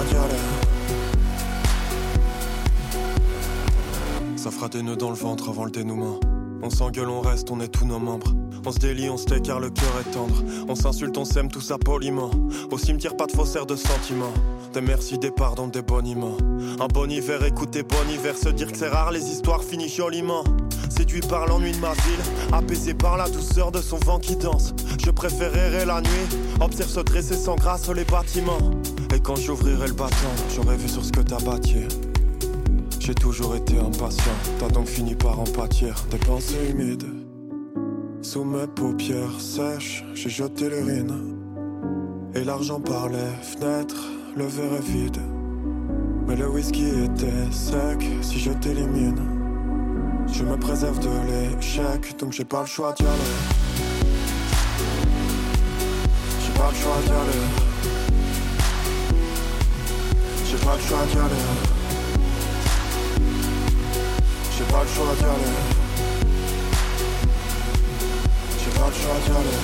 Ça 4.37 4.51
fera 4.51 4.69
des 4.69 4.83
nœuds 4.83 4.97
dans 4.97 5.11
le 5.11 5.17
ventre 5.17 5.49
avant 5.49 5.64
le 5.64 5.71
dénouement. 5.71 6.21
On 6.62 6.71
s'engueule, 6.71 7.09
on 7.09 7.21
reste, 7.21 7.51
on 7.51 7.61
est 7.61 7.69
tous 7.69 7.85
nos 7.85 7.99
membres. 7.99 8.33
On 8.64 8.73
se 8.73 8.79
délie, 8.79 9.09
on 9.09 9.17
se 9.17 9.27
tait 9.27 9.41
car 9.41 9.61
le 9.61 9.71
cœur 9.71 9.93
est 10.01 10.11
tendre. 10.11 10.43
On 10.69 10.75
s'insulte, 10.75 11.17
on 11.19 11.25
s'aime, 11.25 11.49
tout 11.49 11.61
ça 11.61 11.79
poliment. 11.79 12.31
Au 12.71 12.79
cimetière, 12.79 13.17
pas 13.17 13.27
de 13.27 13.33
faussaires 13.33 13.67
de 13.67 13.77
sentiments. 13.77 14.33
Des 14.73 14.81
merci, 14.81 15.19
des 15.19 15.31
pardons, 15.31 15.69
des 15.69 15.83
boniments. 15.83 16.37
Un 16.81 16.87
bon 16.87 17.11
hiver, 17.11 17.45
écoutez 17.45 17.83
bon 17.83 18.09
hiver, 18.11 18.37
se 18.37 18.49
dire 18.49 18.73
que 18.73 18.77
c'est 18.77 18.89
rare, 18.89 19.12
les 19.12 19.31
histoires 19.31 19.62
finissent 19.62 19.97
joliment. 19.97 20.43
Séduit 20.91 21.21
par 21.21 21.47
l'ennui 21.47 21.73
de 21.73 21.79
ma 21.79 21.93
ville, 21.93 22.53
apaisé 22.53 22.95
par 22.95 23.17
la 23.17 23.29
douceur 23.29 23.71
de 23.71 23.81
son 23.81 23.99
vent 23.99 24.19
qui 24.19 24.37
danse. 24.37 24.75
Je 25.05 25.11
préférerais 25.11 25.87
la 25.87 26.01
nuit, 26.01 26.29
observe 26.61 26.91
se 26.91 27.01
dresser 27.01 27.37
sans 27.37 27.57
grâce 27.57 27.89
les 27.89 28.05
bâtiments. 28.05 28.59
Quand 29.27 29.35
j'ouvrirai 29.35 29.89
le 29.89 29.93
bâton, 29.93 30.31
j'aurais 30.55 30.77
vu 30.77 30.89
sur 30.89 31.05
ce 31.05 31.11
que 31.11 31.20
t'as 31.20 31.41
bâti. 31.41 31.89
J'ai 33.01 33.12
toujours 33.12 33.57
été 33.57 33.77
impatient, 33.77 34.37
t'as 34.61 34.68
donc 34.68 34.87
fini 34.87 35.16
par 35.16 35.41
en 35.41 35.45
pâtir 35.45 35.97
des 36.12 36.18
pensées 36.18 36.70
humides. 36.70 37.09
Sous 38.22 38.45
mes 38.45 38.68
paupières 38.68 39.41
sèches, 39.41 40.05
j'ai 40.14 40.31
jeté 40.31 40.68
l'urine. 40.68 41.37
Et 42.37 42.45
l'argent 42.45 42.79
par 42.79 43.09
les 43.09 43.33
fenêtres, 43.43 44.05
le 44.37 44.47
verre 44.47 44.74
est 44.74 44.89
vide. 44.93 45.18
Mais 46.29 46.37
le 46.37 46.49
whisky 46.49 46.87
était 46.87 47.51
sec 47.51 48.07
si 48.22 48.39
je 48.39 48.53
t'élimine. 48.53 49.27
Je 50.33 50.45
me 50.45 50.57
préserve 50.57 51.01
de 51.01 51.11
l'échec, 51.27 52.16
donc 52.16 52.33
j'ai 52.33 52.45
pas 52.45 52.61
le 52.61 52.68
choix 52.68 52.93
d'y 52.93 53.03
aller. 53.03 53.37
J'ai 56.45 56.53
pas 56.57 56.70
le 56.70 56.77
choix 56.77 56.97
d'y 57.05 57.11
aller. 57.11 57.76
Pas 60.67 60.75
le 60.75 60.81
choix 60.83 61.07
d'y 61.07 61.17
aller. 61.17 61.45
J'ai 64.59 64.64
pas 64.64 64.83
le 64.83 64.89
choix 64.89 65.14
d'y 65.17 65.25
aller. 65.25 65.55
J'ai 68.59 68.71
pas 68.73 68.89
le 68.89 68.93
choix 68.93 69.19
d'y 69.25 69.31
aller. 69.31 69.59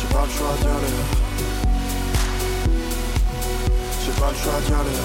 J'ai 0.00 0.08
pas 0.12 0.24
le 0.24 0.30
choix 0.32 0.54
d'y 0.60 0.66
aller. 0.66 0.94
J'ai 4.04 4.12
pas 4.20 4.30
le 4.30 4.36
choix 4.36 4.58
d'y 4.66 4.72
aller. 4.72 4.98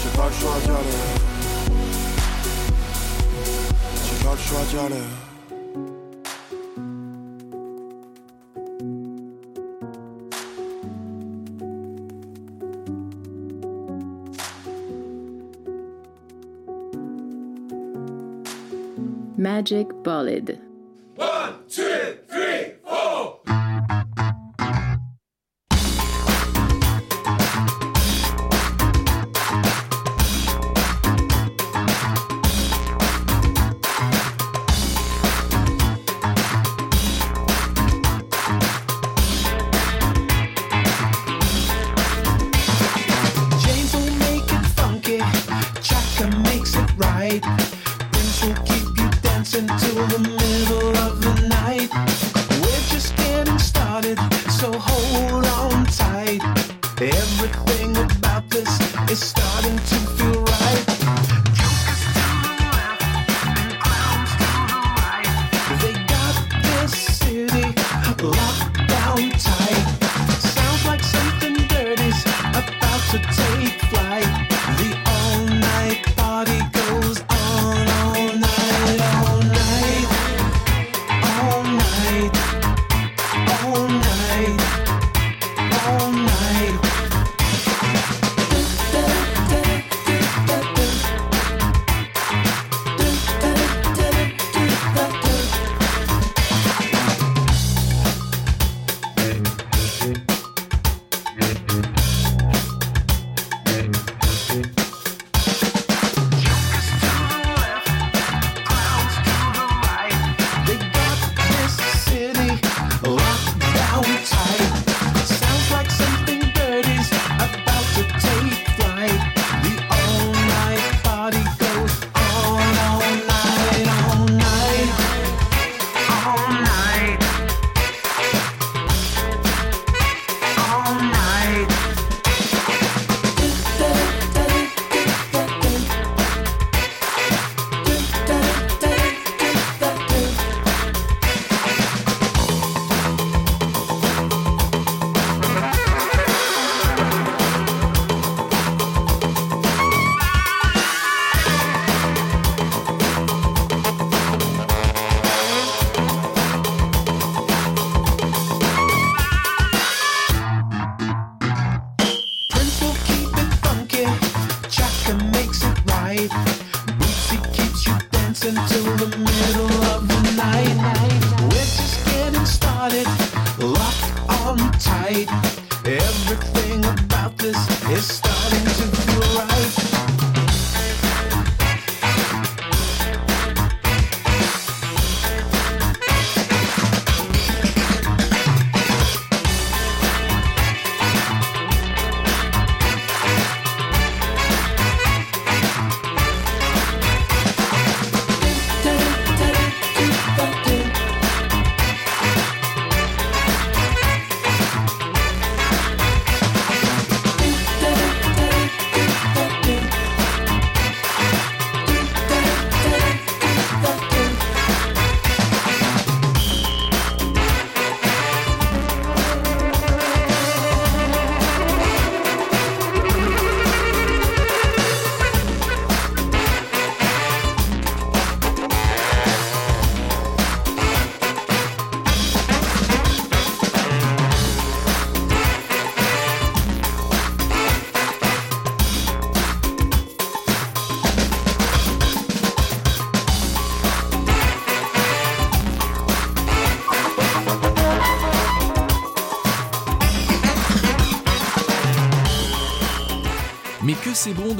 J'ai 0.00 0.10
pas 0.16 0.28
le 0.28 0.34
choix 0.40 0.58
d'y 0.64 0.70
aller. 0.70 0.98
J'ai 4.06 4.24
pas 4.24 4.32
le 4.32 4.38
choix 4.38 4.64
d'y 4.70 4.78
aller. 4.78 5.23
Magic 19.54 19.86
Ballad. 20.02 20.63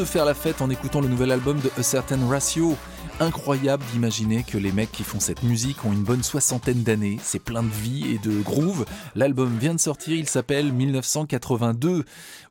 Faire 0.05 0.25
la 0.25 0.35
fête 0.35 0.61
en 0.63 0.71
écoutant 0.71 1.01
le 1.01 1.09
nouvel 1.09 1.33
album 1.33 1.59
de 1.61 1.71
A 1.79 1.83
Certain 1.83 2.19
Ratio. 2.29 2.77
Incroyable 3.25 3.83
d'imaginer 3.91 4.43
que 4.43 4.59
les 4.59 4.71
mecs 4.71 4.93
qui 4.93 5.03
font 5.03 5.19
cette 5.19 5.45
musique 5.45 5.87
ont 5.87 5.95
une 5.95 6.03
bonne 6.03 6.23
soixantaine 6.23 6.83
d'années, 6.83 7.19
c'est 7.23 7.39
plein 7.39 7.63
de 7.63 7.73
vie 7.73 8.13
et 8.13 8.19
de 8.19 8.43
groove. 8.43 8.85
L'album 9.15 9.57
vient 9.57 9.73
de 9.73 9.81
sortir, 9.81 10.15
il 10.15 10.29
s'appelle 10.29 10.75
1982 10.75 12.05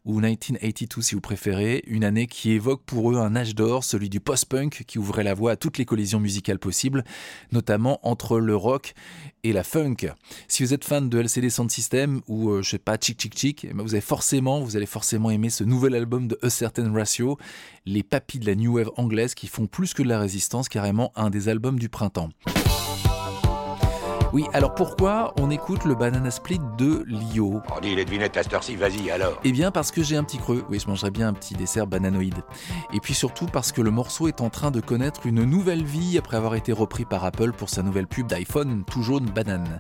ou 0.06 0.20
1982 0.20 1.02
si 1.04 1.14
vous 1.14 1.22
préférez, 1.22 1.84
une 1.86 2.04
année 2.04 2.26
qui 2.26 2.52
évoque 2.54 2.82
pour 2.86 3.12
eux 3.12 3.18
un 3.18 3.36
âge 3.36 3.54
d'or, 3.54 3.84
celui 3.84 4.10
du 4.10 4.20
post-punk 4.20 4.84
qui 4.88 4.98
ouvrait 4.98 5.24
la 5.24 5.36
voie 5.36 5.52
à 5.52 5.56
toutes 5.56 5.78
les 5.78 5.86
collisions 5.86 6.20
musicales 6.20 6.58
possibles, 6.58 7.04
notamment 7.52 8.00
entre 8.02 8.40
le 8.40 8.56
rock 8.56 8.96
et 9.44 9.54
la 9.54 9.64
funk. 9.64 9.98
Si 10.48 10.64
vous 10.64 10.74
êtes 10.74 10.86
fan 10.86 11.10
de 11.10 11.20
LCD 11.20 11.50
Sound 11.50 11.70
System 11.70 12.22
ou 12.28 12.50
euh, 12.50 12.62
je 12.62 12.72
sais 12.72 12.80
pas 12.80 12.98
Chick 12.98 13.22
Chick 13.22 13.38
Chick, 13.38 13.66
eh 13.66 13.74
ben, 13.74 13.84
vous 13.84 13.94
avez 13.94 14.02
forcément, 14.02 14.62
vous 14.62 14.76
allez 14.76 14.86
forcément 14.86 15.30
aimer 15.30 15.50
ce 15.50 15.64
nouvel 15.64 15.96
album 15.96 16.28
de 16.28 16.40
A 16.42 16.50
Certain 16.50 16.92
Ratio, 16.92 17.38
les 17.86 18.04
papis 18.04 18.40
de 18.40 18.46
la 18.46 18.56
new 18.56 18.78
wave 18.78 18.92
anglaise 18.98 19.36
qui 19.36 19.48
font 19.48 19.68
plus 19.68 19.94
que 19.94 20.02
de 20.02 20.08
la 20.08 20.20
résistance, 20.20 20.63
carrément 20.70 21.12
un 21.16 21.30
des 21.30 21.50
albums 21.50 21.80
du 21.80 21.90
printemps. 21.90 22.30
Oui, 24.34 24.46
alors 24.52 24.74
pourquoi 24.74 25.32
on 25.40 25.52
écoute 25.52 25.86
le 25.86 25.94
Banana 25.94 26.32
Split 26.32 26.60
de 26.76 27.06
Lio? 27.06 27.62
On 27.72 27.80
dit 27.80 27.94
les 27.94 28.04
devinettes 28.04 28.36
à 28.36 28.42
cette 28.42 28.52
heure-ci, 28.52 28.76
vas-y 28.76 29.12
alors. 29.12 29.40
Eh 29.44 29.52
bien 29.52 29.70
parce 29.70 29.92
que 29.92 30.02
j'ai 30.02 30.18
un 30.18 30.24
petit 30.24 30.40
creux, 30.40 30.66
oui 30.72 30.80
je 30.80 30.88
mangerais 30.88 31.12
bien 31.12 31.28
un 31.28 31.34
petit 31.34 31.54
dessert 31.54 31.86
bananoïde. 31.86 32.42
Et 32.96 33.00
puis 33.00 33.14
surtout 33.14 33.46
parce 33.46 33.72
que 33.72 33.80
le 33.80 33.92
morceau 33.92 34.28
est 34.28 34.42
en 34.42 34.50
train 34.50 34.72
de 34.72 34.80
connaître 34.80 35.28
une 35.28 35.44
nouvelle 35.44 35.84
vie 35.84 36.18
après 36.18 36.36
avoir 36.36 36.56
été 36.56 36.72
repris 36.72 37.06
par 37.06 37.24
Apple 37.26 37.52
pour 37.52 37.70
sa 37.70 37.84
nouvelle 37.84 38.08
pub 38.08 38.26
d'iPhone 38.26 38.84
tout 38.90 39.04
jaune 39.04 39.26
banane. 39.26 39.80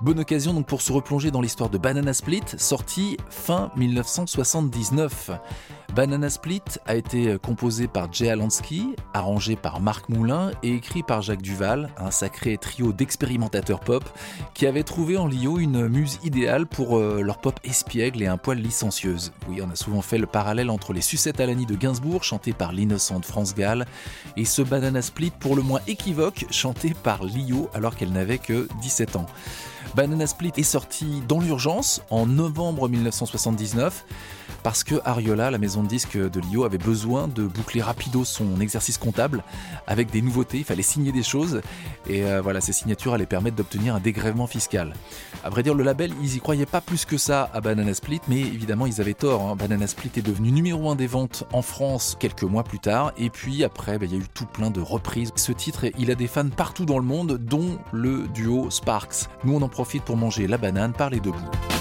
Bonne 0.00 0.20
occasion 0.20 0.54
donc 0.54 0.66
pour 0.66 0.80
se 0.80 0.92
replonger 0.92 1.30
dans 1.30 1.42
l'histoire 1.42 1.68
de 1.68 1.76
Banana 1.76 2.14
Split, 2.14 2.44
sorti 2.56 3.18
fin 3.28 3.70
1979. 3.76 5.30
Banana 5.94 6.30
Split 6.30 6.62
a 6.86 6.94
été 6.94 7.36
composé 7.42 7.88
par 7.88 8.12
Jay 8.12 8.30
Alansky, 8.30 8.94
arrangé 9.12 9.56
par 9.56 9.80
Marc 9.80 10.08
Moulin 10.08 10.52
et 10.62 10.72
écrit 10.72 11.02
par 11.02 11.20
Jacques 11.20 11.42
Duval, 11.42 11.90
un 11.98 12.12
sacré 12.12 12.56
trio 12.58 12.92
d'expérimentateurs 12.92 13.80
qui 14.54 14.66
avait 14.66 14.82
trouvé 14.82 15.16
en 15.16 15.26
Lio 15.26 15.58
une 15.58 15.88
muse 15.88 16.18
idéale 16.22 16.66
pour 16.66 16.98
euh, 16.98 17.22
leur 17.22 17.38
pop 17.38 17.58
espiègle 17.64 18.22
et 18.22 18.26
un 18.26 18.36
poil 18.36 18.58
licencieuse. 18.58 19.32
Oui, 19.48 19.60
on 19.62 19.70
a 19.70 19.76
souvent 19.76 20.02
fait 20.02 20.18
le 20.18 20.26
parallèle 20.26 20.70
entre 20.70 20.92
les 20.92 21.00
sucettes 21.00 21.40
à 21.40 21.46
l'année 21.46 21.66
de 21.66 21.74
Gainsbourg, 21.74 22.24
chantées 22.24 22.52
par 22.52 22.72
l'innocente 22.72 23.24
France 23.24 23.54
Gall, 23.54 23.86
et 24.36 24.44
ce 24.44 24.62
Banana 24.62 25.02
Split 25.02 25.32
pour 25.38 25.56
le 25.56 25.62
moins 25.62 25.80
équivoque, 25.86 26.46
chanté 26.50 26.94
par 26.94 27.24
Lio 27.24 27.68
alors 27.74 27.96
qu'elle 27.96 28.12
n'avait 28.12 28.38
que 28.38 28.68
17 28.80 29.16
ans. 29.16 29.26
Banana 29.94 30.26
Split 30.26 30.52
est 30.56 30.62
sorti 30.62 31.22
dans 31.26 31.40
l'urgence 31.40 32.02
en 32.10 32.26
novembre 32.26 32.88
1979 32.88 34.04
parce 34.62 34.84
que 34.84 34.96
Ariola, 35.04 35.50
la 35.50 35.58
maison 35.58 35.82
de 35.82 35.88
disques 35.88 36.16
de 36.16 36.40
Lio, 36.40 36.64
avait 36.64 36.78
besoin 36.78 37.28
de 37.28 37.44
boucler 37.44 37.82
rapido 37.82 38.24
son 38.24 38.60
exercice 38.60 38.98
comptable 38.98 39.42
avec 39.86 40.10
des 40.10 40.22
nouveautés. 40.22 40.58
Il 40.58 40.64
fallait 40.64 40.82
signer 40.82 41.12
des 41.12 41.22
choses 41.22 41.60
et 42.08 42.24
euh, 42.24 42.40
voilà, 42.40 42.60
ces 42.60 42.72
signatures 42.72 43.14
allaient 43.14 43.26
permettre 43.26 43.56
d'obtenir 43.56 43.94
un 43.94 44.00
dégrèvement 44.00 44.46
fiscal. 44.46 44.94
À 45.44 45.50
vrai 45.50 45.62
dire, 45.62 45.74
le 45.74 45.84
label, 45.84 46.12
ils 46.22 46.36
y 46.36 46.40
croyaient 46.40 46.66
pas 46.66 46.80
plus 46.80 47.04
que 47.04 47.16
ça 47.16 47.50
à 47.54 47.60
Banana 47.60 47.94
Split, 47.94 48.20
mais 48.28 48.40
évidemment, 48.40 48.86
ils 48.86 49.00
avaient 49.00 49.14
tort. 49.14 49.42
hein. 49.42 49.56
Banana 49.56 49.86
Split 49.86 50.10
est 50.16 50.22
devenu 50.22 50.52
numéro 50.52 50.90
un 50.90 50.96
des 50.96 51.06
ventes 51.06 51.44
en 51.52 51.62
France 51.62 52.16
quelques 52.18 52.42
mois 52.42 52.64
plus 52.64 52.78
tard, 52.78 53.12
et 53.16 53.30
puis 53.30 53.64
après, 53.64 53.98
bah, 53.98 54.06
il 54.06 54.12
y 54.12 54.16
a 54.16 54.18
eu 54.20 54.26
tout 54.34 54.46
plein 54.46 54.70
de 54.70 54.80
reprises. 54.80 55.32
Ce 55.36 55.52
titre, 55.52 55.86
il 55.98 56.10
a 56.10 56.14
des 56.14 56.26
fans 56.26 56.48
partout 56.48 56.84
dans 56.84 56.98
le 56.98 57.04
monde, 57.04 57.38
dont 57.38 57.78
le 57.92 58.28
duo 58.28 58.70
Sparks. 58.70 59.28
Nous, 59.44 59.54
on 59.54 59.62
en 59.62 59.68
profite 59.68 60.02
pour 60.02 60.16
manger 60.16 60.46
la 60.46 60.58
banane 60.58 60.92
par 60.92 61.10
les 61.10 61.20
deux 61.20 61.32
bouts. 61.32 61.79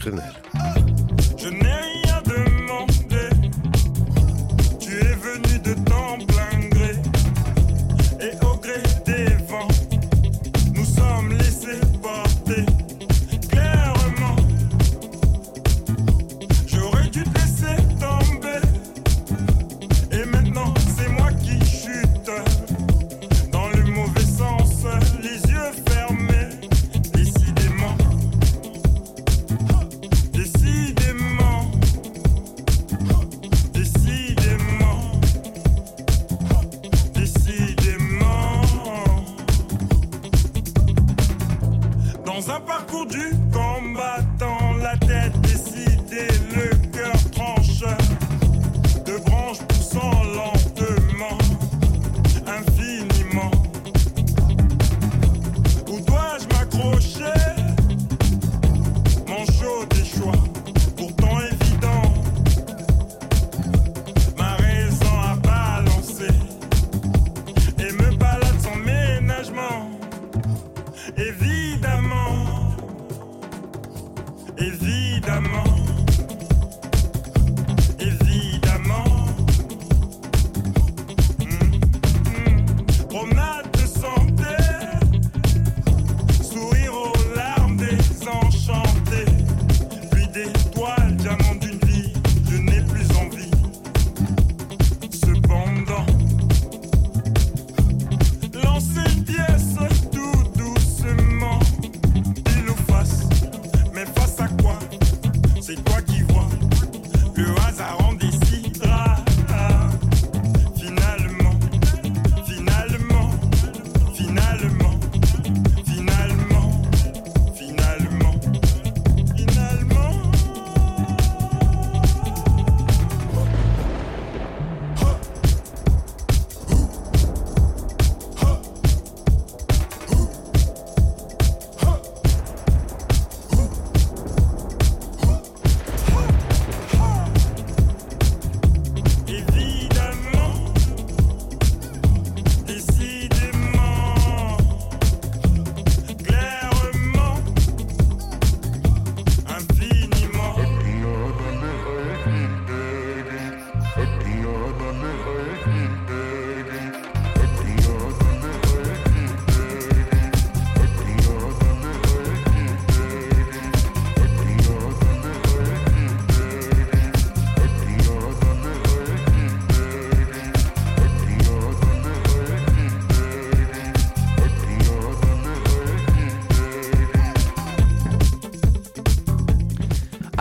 Christophe 0.00 0.39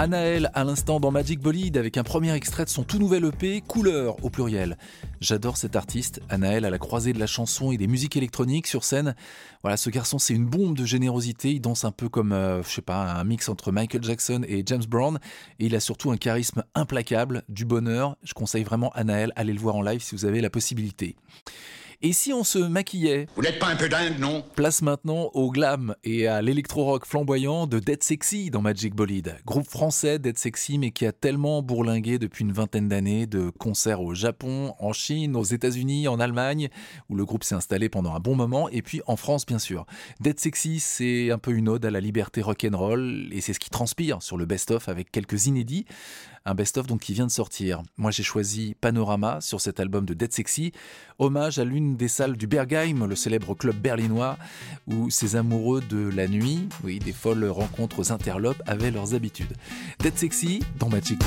Anaël 0.09 0.49
à 0.55 0.63
l'instant 0.63 0.99
dans 0.99 1.11
Magic 1.11 1.39
Bolide 1.39 1.77
avec 1.77 1.95
un 1.95 2.03
premier 2.03 2.33
extrait 2.33 2.65
de 2.65 2.69
son 2.69 2.81
tout 2.81 2.97
nouvel 2.97 3.25
EP, 3.25 3.61
Couleur 3.61 4.15
au 4.25 4.31
pluriel. 4.31 4.75
J'adore 5.21 5.55
cet 5.55 5.75
artiste, 5.75 6.19
Anaël 6.29 6.65
à 6.65 6.71
la 6.71 6.79
croisée 6.79 7.13
de 7.13 7.19
la 7.19 7.27
chanson 7.27 7.71
et 7.71 7.77
des 7.77 7.85
musiques 7.85 8.17
électroniques 8.17 8.65
sur 8.65 8.83
scène. 8.83 9.13
Voilà, 9.61 9.77
ce 9.77 9.91
garçon 9.91 10.17
c'est 10.17 10.33
une 10.33 10.47
bombe 10.47 10.75
de 10.75 10.83
générosité, 10.83 11.51
il 11.51 11.61
danse 11.61 11.85
un 11.85 11.91
peu 11.91 12.09
comme, 12.09 12.31
euh, 12.31 12.63
je 12.63 12.69
sais 12.69 12.81
pas, 12.81 13.03
un 13.03 13.23
mix 13.23 13.49
entre 13.49 13.71
Michael 13.71 14.03
Jackson 14.03 14.41
et 14.47 14.63
James 14.65 14.85
Brown 14.89 15.19
et 15.59 15.67
il 15.67 15.75
a 15.75 15.79
surtout 15.79 16.09
un 16.09 16.17
charisme 16.17 16.63
implacable, 16.73 17.43
du 17.47 17.65
bonheur. 17.65 18.17
Je 18.23 18.33
conseille 18.33 18.63
vraiment 18.63 18.89
Anaël, 18.95 19.31
allez 19.35 19.53
le 19.53 19.59
voir 19.59 19.75
en 19.75 19.83
live 19.83 20.01
si 20.01 20.15
vous 20.15 20.25
avez 20.25 20.41
la 20.41 20.49
possibilité. 20.49 21.17
Et 22.01 22.13
si 22.13 22.31
on 22.31 22.45
se 22.45 22.59
maquillait 22.59 23.27
Vous 23.35 23.41
n'êtes 23.41 23.59
pas 23.59 23.67
un 23.67 23.75
peu 23.75 23.89
dingue, 23.89 24.19
non 24.19 24.41
Place 24.55 24.81
maintenant 24.81 25.31
au 25.33 25.51
glam 25.51 25.95
et 26.05 26.27
à 26.27 26.41
l'électro-rock 26.41 27.05
flamboyant 27.05 27.67
de 27.67 27.79
Dead 27.79 28.01
Sexy 28.01 28.51
dans 28.51 28.61
Magic 28.61 28.95
Bolide. 28.95 29.35
Groupe 29.45 29.67
français 29.67 30.17
Dead 30.17 30.37
Sexy 30.37 30.77
mais 30.77 30.91
qui 30.91 31.05
a 31.05 31.11
tellement 31.11 31.61
bourlingué 31.61 32.17
depuis 32.17 32.45
une 32.45 32.53
vingtaine 32.53 32.87
d'années 32.87 33.27
de 33.27 33.49
concerts 33.49 33.99
au 34.01 34.13
Japon, 34.13 34.75
en 34.79 34.93
Chine, 34.93 35.35
aux 35.35 35.43
États-Unis, 35.43 36.07
en 36.07 36.21
Allemagne, 36.21 36.69
où 37.09 37.15
le 37.15 37.25
groupe 37.25 37.43
s'est 37.43 37.55
installé 37.55 37.89
pendant 37.89 38.15
un 38.15 38.21
bon 38.21 38.33
moment, 38.33 38.69
et 38.69 38.81
puis 38.81 39.01
en 39.05 39.17
France 39.17 39.45
bien 39.45 39.59
sûr. 39.59 39.85
Dead 40.21 40.39
Sexy 40.39 40.79
c'est 40.79 41.31
un 41.31 41.37
peu 41.37 41.51
une 41.51 41.67
ode 41.67 41.83
à 41.83 41.91
la 41.91 41.99
liberté 41.99 42.41
rock'n'roll 42.41 43.27
et 43.33 43.41
c'est 43.41 43.51
ce 43.51 43.59
qui 43.59 43.69
transpire 43.69 44.23
sur 44.23 44.37
le 44.37 44.45
best-of 44.45 44.87
avec 44.87 45.11
quelques 45.11 45.47
inédits. 45.47 45.85
Un 46.49 46.55
best-of 46.55 46.87
donc 46.87 47.01
qui 47.01 47.13
vient 47.13 47.27
de 47.27 47.31
sortir. 47.31 47.83
Moi 47.97 48.09
j'ai 48.09 48.23
choisi 48.23 48.75
Panorama 48.81 49.39
sur 49.39 49.61
cet 49.61 49.79
album 49.79 50.07
de 50.07 50.15
Dead 50.15 50.33
Sexy, 50.33 50.71
hommage 51.19 51.59
à 51.59 51.63
l'une 51.63 51.95
des 51.95 52.07
salles 52.07 52.37
du 52.37 52.47
Bergheim, 52.47 53.05
le 53.05 53.15
célèbre 53.15 53.53
club 53.53 53.75
berlinois, 53.75 54.35
où 54.87 55.11
ces 55.11 55.35
amoureux 55.35 55.83
de 55.87 56.09
la 56.09 56.27
nuit, 56.27 56.67
oui, 56.83 56.97
des 56.97 57.13
folles 57.13 57.45
rencontres 57.45 57.99
aux 57.99 58.11
interlopes, 58.11 58.63
avaient 58.65 58.89
leurs 58.89 59.13
habitudes. 59.13 59.53
Dead 59.99 60.17
Sexy 60.17 60.61
dans 60.79 60.89
Magic. 60.89 61.19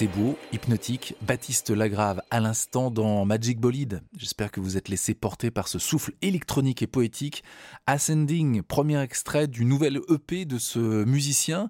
C'est 0.00 0.06
beau, 0.06 0.34
hypnotique. 0.50 1.14
Baptiste 1.20 1.68
Lagrave 1.68 2.22
à 2.30 2.40
l'instant 2.40 2.90
dans 2.90 3.26
Magic 3.26 3.60
Bolide. 3.60 4.00
J'espère 4.16 4.50
que 4.50 4.58
vous 4.58 4.78
êtes 4.78 4.88
laissé 4.88 5.12
porter 5.12 5.50
par 5.50 5.68
ce 5.68 5.78
souffle 5.78 6.12
électronique 6.22 6.80
et 6.80 6.86
poétique. 6.86 7.44
Ascending, 7.86 8.62
premier 8.62 8.98
extrait 9.02 9.46
du 9.46 9.66
nouvel 9.66 10.00
EP 10.08 10.46
de 10.46 10.56
ce 10.56 11.04
musicien 11.04 11.68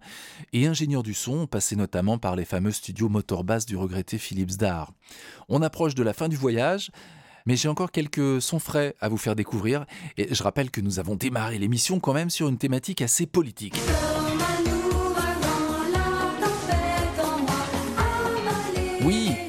et 0.52 0.68
ingénieur 0.68 1.02
du 1.02 1.12
son, 1.12 1.48
passé 1.48 1.74
notamment 1.74 2.18
par 2.18 2.36
les 2.36 2.44
fameux 2.44 2.70
studios 2.70 3.08
Motorbass 3.08 3.66
du 3.66 3.76
regretté 3.76 4.16
Philippe 4.16 4.50
Zdar. 4.50 4.92
On 5.48 5.60
approche 5.60 5.96
de 5.96 6.04
la 6.04 6.12
fin 6.12 6.28
du 6.28 6.36
voyage. 6.36 6.92
Mais 7.46 7.56
j'ai 7.56 7.68
encore 7.68 7.90
quelques 7.90 8.40
sons 8.40 8.60
frais 8.60 8.94
à 9.00 9.08
vous 9.08 9.16
faire 9.16 9.34
découvrir 9.34 9.86
et 10.16 10.32
je 10.32 10.42
rappelle 10.44 10.70
que 10.70 10.80
nous 10.80 11.00
avons 11.00 11.16
démarré 11.16 11.58
l'émission 11.58 11.98
quand 11.98 12.12
même 12.12 12.30
sur 12.30 12.48
une 12.48 12.58
thématique 12.58 13.02
assez 13.02 13.26
politique. 13.26 13.80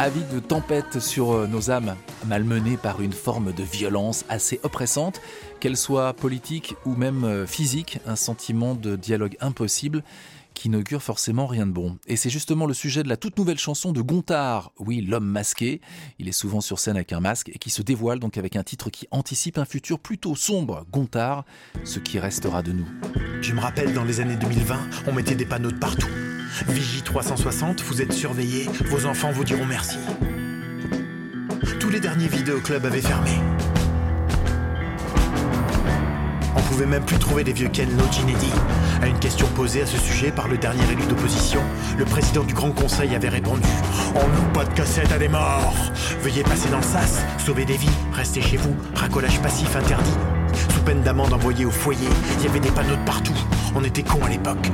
Avis 0.01 0.23
de 0.33 0.39
tempête 0.39 0.99
sur 0.99 1.31
euh, 1.31 1.45
nos 1.45 1.69
âmes, 1.69 1.95
malmenées 2.25 2.77
par 2.77 3.01
une 3.01 3.13
forme 3.13 3.53
de 3.53 3.61
violence 3.61 4.25
assez 4.29 4.59
oppressante, 4.63 5.21
qu'elle 5.59 5.77
soit 5.77 6.13
politique 6.13 6.73
ou 6.87 6.95
même 6.95 7.23
euh, 7.23 7.45
physique, 7.45 7.99
un 8.07 8.15
sentiment 8.15 8.73
de 8.73 8.95
dialogue 8.95 9.37
impossible 9.41 10.01
qui 10.53 10.69
n'augure 10.69 11.01
forcément 11.01 11.47
rien 11.47 11.65
de 11.65 11.71
bon. 11.71 11.97
Et 12.07 12.15
c'est 12.15 12.29
justement 12.29 12.65
le 12.65 12.73
sujet 12.73 13.03
de 13.03 13.09
la 13.09 13.17
toute 13.17 13.37
nouvelle 13.37 13.57
chanson 13.57 13.91
de 13.91 14.01
Gontard, 14.01 14.71
oui, 14.79 15.01
l'homme 15.01 15.25
masqué. 15.25 15.81
Il 16.19 16.27
est 16.27 16.33
souvent 16.33 16.61
sur 16.61 16.79
scène 16.79 16.95
avec 16.95 17.13
un 17.13 17.19
masque 17.19 17.49
et 17.49 17.57
qui 17.57 17.69
se 17.69 17.81
dévoile 17.81 18.19
donc 18.19 18.37
avec 18.37 18.55
un 18.55 18.63
titre 18.63 18.89
qui 18.89 19.07
anticipe 19.11 19.57
un 19.57 19.65
futur 19.65 19.99
plutôt 19.99 20.35
sombre. 20.35 20.85
Gontard, 20.91 21.45
ce 21.83 21.99
qui 21.99 22.19
restera 22.19 22.61
de 22.61 22.71
nous. 22.71 22.87
Je 23.41 23.53
me 23.53 23.59
rappelle 23.59 23.93
dans 23.93 24.03
les 24.03 24.19
années 24.19 24.35
2020, 24.35 24.89
on 25.07 25.13
mettait 25.13 25.35
des 25.35 25.45
panneaux 25.45 25.71
de 25.71 25.79
partout. 25.79 26.09
Vigie 26.67 27.01
360, 27.01 27.81
vous 27.81 28.01
êtes 28.01 28.13
surveillés, 28.13 28.65
vos 28.85 29.05
enfants 29.05 29.31
vous 29.31 29.43
diront 29.43 29.65
merci. 29.65 29.97
Tous 31.79 31.89
les 31.89 31.99
derniers 31.99 32.27
vidéoclubs 32.27 32.85
avaient 32.85 33.01
fermé. 33.01 33.31
On 36.55 36.61
pouvait 36.61 36.85
même 36.85 37.03
plus 37.03 37.17
trouver 37.17 37.43
les 37.43 37.53
vieux 37.53 37.69
Ken 37.69 37.89
Loach 37.97 38.19
inédits. 38.19 38.53
À 39.01 39.07
une 39.07 39.19
question 39.19 39.47
posée 39.55 39.81
à 39.81 39.85
ce 39.85 39.97
sujet 39.97 40.31
par 40.31 40.47
le 40.47 40.57
dernier 40.57 40.83
élu 40.91 41.03
d'opposition, 41.07 41.61
le 41.97 42.05
président 42.05 42.43
du 42.43 42.53
Grand 42.53 42.71
Conseil 42.71 43.15
avait 43.15 43.29
répondu 43.29 43.67
On 44.15 44.19
loue 44.19 44.53
pas 44.53 44.65
de 44.65 44.73
cassette 44.73 45.11
à 45.11 45.17
des 45.17 45.27
morts 45.27 45.73
Veuillez 46.21 46.43
passer 46.43 46.69
dans 46.69 46.77
le 46.77 46.83
sas, 46.83 47.21
sauver 47.37 47.65
des 47.65 47.77
vies, 47.77 47.89
restez 48.13 48.41
chez 48.41 48.57
vous, 48.57 48.75
racolage 48.95 49.39
passif 49.41 49.75
interdit. 49.75 50.17
Sous 50.73 50.81
peine 50.81 51.01
d'amende 51.01 51.33
envoyée 51.33 51.65
au 51.65 51.71
foyer, 51.71 52.07
il 52.37 52.45
y 52.45 52.47
avait 52.47 52.59
des 52.59 52.71
panneaux 52.71 52.95
de 52.95 53.05
partout. 53.05 53.37
On 53.75 53.83
était 53.83 54.03
cons 54.03 54.23
à 54.23 54.29
l'époque. 54.29 54.69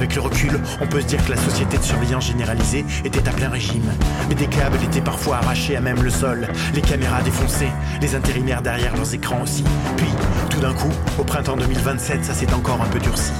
Avec 0.00 0.14
le 0.14 0.22
recul, 0.22 0.58
on 0.80 0.86
peut 0.86 1.02
se 1.02 1.06
dire 1.06 1.22
que 1.26 1.30
la 1.30 1.36
société 1.36 1.76
de 1.76 1.82
surveillance 1.82 2.28
généralisée 2.28 2.86
était 3.04 3.28
à 3.28 3.32
plein 3.32 3.50
régime. 3.50 3.84
Mais 4.30 4.34
des 4.34 4.46
câbles 4.46 4.78
étaient 4.82 5.02
parfois 5.02 5.36
arrachés 5.36 5.76
à 5.76 5.82
même 5.82 6.02
le 6.02 6.08
sol, 6.08 6.48
les 6.74 6.80
caméras 6.80 7.20
défoncées, 7.20 7.68
les 8.00 8.14
intérimaires 8.14 8.62
derrière 8.62 8.96
leurs 8.96 9.12
écrans 9.12 9.42
aussi. 9.42 9.62
Puis, 9.98 10.08
tout 10.48 10.60
d'un 10.60 10.72
coup, 10.72 10.88
au 11.18 11.24
printemps 11.24 11.56
2027, 11.56 12.24
ça 12.24 12.32
s'est 12.32 12.50
encore 12.54 12.80
un 12.80 12.88
peu 12.88 12.98
durci. 12.98 13.32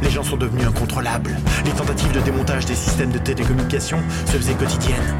Les 0.00 0.08
gens 0.08 0.22
sont 0.22 0.38
devenus 0.38 0.66
incontrôlables. 0.66 1.36
Les 1.66 1.72
tentatives 1.72 2.12
de 2.12 2.20
démontage 2.20 2.64
des 2.64 2.76
systèmes 2.76 3.12
de 3.12 3.18
télécommunication 3.18 3.98
se 4.24 4.38
faisaient 4.38 4.54
quotidiennes. 4.54 5.14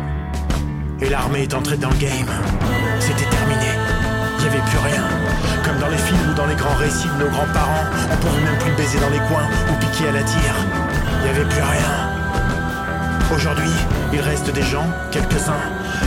Et 1.03 1.11
l'armée 1.11 1.43
est 1.43 1.53
entrée 1.53 1.77
dans 1.77 1.91
le 1.91 1.97
game. 1.97 2.31
C'était 3.01 3.29
terminé. 3.29 3.69
Il 4.39 4.45
n'y 4.45 4.49
avait 4.49 4.65
plus 4.71 4.79
rien. 4.79 5.03
Comme 5.63 5.79
dans 5.79 5.89
les 5.89 5.99
films 5.99 6.31
ou 6.31 6.35
dans 6.35 6.47
les 6.47 6.55
grands 6.55 6.77
récits 6.77 7.09
de 7.19 7.25
nos 7.25 7.31
grands-parents, 7.31 7.85
on 8.13 8.17
pouvait 8.17 8.45
même 8.45 8.59
plus 8.61 8.73
baiser 8.73 8.99
dans 8.99 9.11
les 9.11 9.21
coins 9.29 9.47
ou 9.71 9.75
piquer 9.79 10.09
à 10.09 10.13
la 10.13 10.23
tire. 10.23 10.86
N'y 11.27 11.33
avait 11.33 11.49
plus 11.49 11.61
rien. 11.61 13.35
Aujourd'hui, 13.35 13.73
il 14.13 14.21
reste 14.21 14.49
des 14.53 14.63
gens, 14.63 14.87
quelques-uns. 15.11 15.59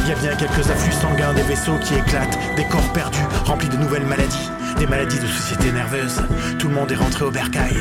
Il 0.05 0.09
y 0.09 0.13
a 0.13 0.15
bien 0.15 0.33
quelques 0.37 0.71
afflux 0.71 0.93
sanguins 0.93 1.33
des 1.33 1.41
vaisseaux 1.41 1.77
qui 1.83 1.95
éclatent, 1.95 2.39
des 2.55 2.63
corps 2.63 2.93
perdus, 2.93 3.27
remplis 3.43 3.67
de 3.67 3.75
nouvelles 3.75 4.05
maladies, 4.05 4.49
des 4.77 4.87
maladies 4.87 5.19
de 5.19 5.27
société 5.27 5.73
nerveuse. 5.73 6.21
Tout 6.57 6.69
le 6.69 6.75
monde 6.75 6.89
est 6.93 6.95
rentré 6.95 7.25
au 7.25 7.31
bercail. 7.31 7.75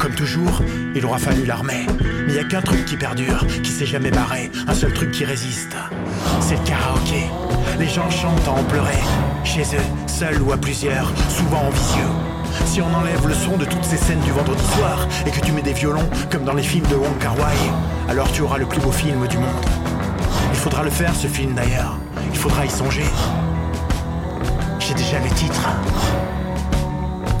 Comme 0.00 0.16
toujours, 0.16 0.60
il 0.96 1.06
aura 1.06 1.18
fallu 1.18 1.46
l'armée. 1.46 1.86
Mais 2.26 2.32
il 2.32 2.32
n'y 2.32 2.40
a 2.40 2.44
qu'un 2.44 2.62
truc 2.62 2.84
qui 2.84 2.96
perdure, 2.96 3.46
qui 3.62 3.70
s'est 3.70 3.86
jamais 3.86 4.10
barré, 4.10 4.50
un 4.66 4.74
seul 4.74 4.92
truc 4.92 5.12
qui 5.12 5.24
résiste. 5.24 5.76
C'est 6.40 6.56
le 6.56 6.64
karaoké. 6.66 7.26
Les 7.78 7.88
gens 7.88 8.10
chantent 8.10 8.48
à 8.48 8.50
en 8.50 8.64
pleurer, 8.64 8.98
chez 9.44 9.62
eux, 9.62 10.08
seuls 10.08 10.42
ou 10.42 10.50
à 10.50 10.56
plusieurs, 10.56 11.12
souvent 11.28 11.60
en 11.60 11.70
visieux. 11.70 12.35
Si 12.64 12.80
on 12.80 12.92
enlève 12.94 13.26
le 13.26 13.34
son 13.34 13.56
de 13.56 13.64
toutes 13.64 13.84
ces 13.84 13.96
scènes 13.96 14.20
du 14.20 14.30
vendredi 14.30 14.64
soir 14.76 15.06
et 15.26 15.30
que 15.30 15.40
tu 15.40 15.52
mets 15.52 15.62
des 15.62 15.72
violons 15.72 16.08
comme 16.30 16.44
dans 16.44 16.54
les 16.54 16.62
films 16.62 16.86
de 16.86 16.94
Wong 16.94 17.18
Kar 17.18 17.36
Wai, 17.38 17.56
alors 18.08 18.30
tu 18.32 18.42
auras 18.42 18.58
le 18.58 18.66
plus 18.66 18.80
beau 18.80 18.92
film 18.92 19.26
du 19.28 19.38
monde. 19.38 19.66
Il 20.50 20.56
faudra 20.56 20.82
le 20.82 20.90
faire 20.90 21.14
ce 21.14 21.26
film 21.26 21.54
d'ailleurs. 21.54 21.98
Il 22.32 22.38
faudra 22.38 22.64
y 22.64 22.70
songer. 22.70 23.04
J'ai 24.78 24.94
déjà 24.94 25.18
le 25.18 25.30
titre. 25.30 25.68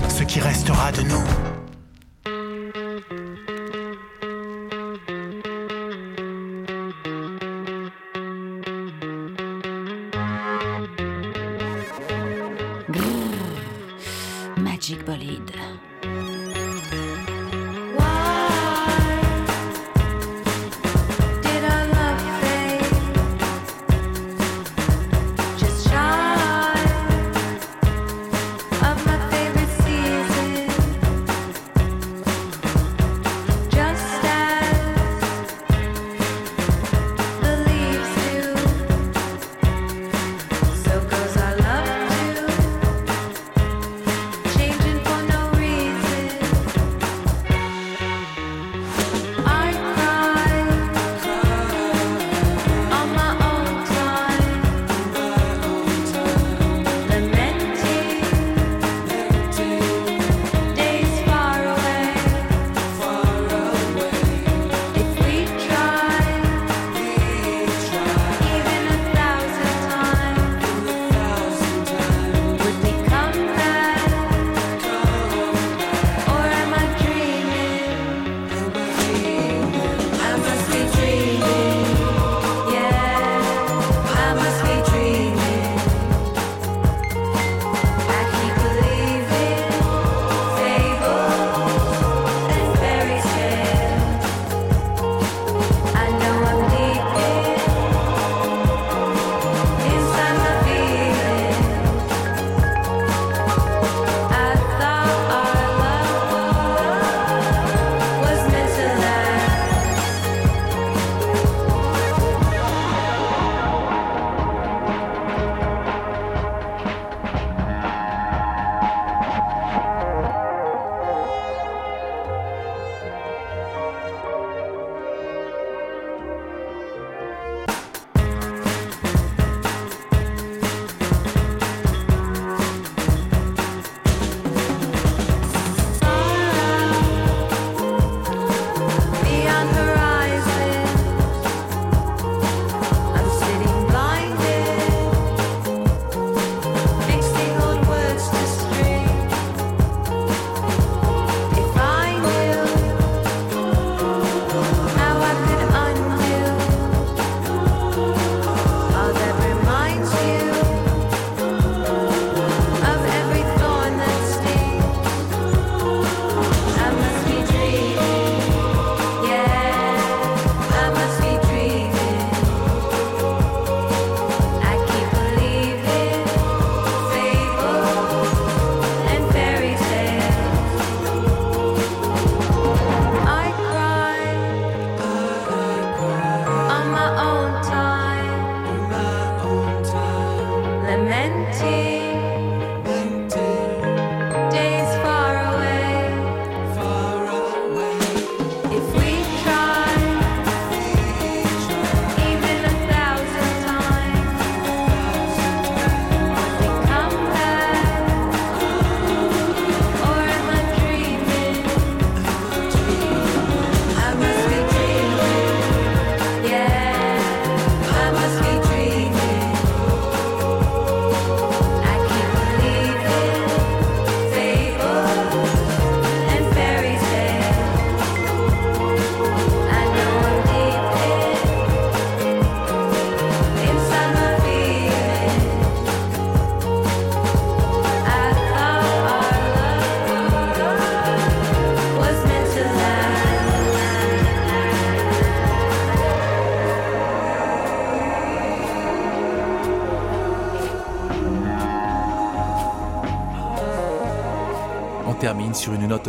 Ce 0.08 0.22
qui 0.22 0.40
restera 0.40 0.92
de 0.92 1.02
nous. 1.02 1.45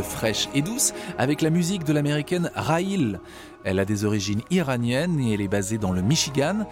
Fraîche 0.01 0.49
et 0.53 0.61
douce 0.61 0.93
avec 1.17 1.41
la 1.41 1.49
musique 1.49 1.83
de 1.83 1.93
l'américaine 1.93 2.51
Rahil. 2.55 3.19
Elle 3.63 3.79
a 3.79 3.85
des 3.85 4.05
origines 4.05 4.41
iraniennes 4.49 5.19
et 5.19 5.33
elle 5.33 5.41
est 5.41 5.47
basée 5.47 5.77
dans 5.77 5.91
le 5.91 6.01
Michigan. 6.01 6.65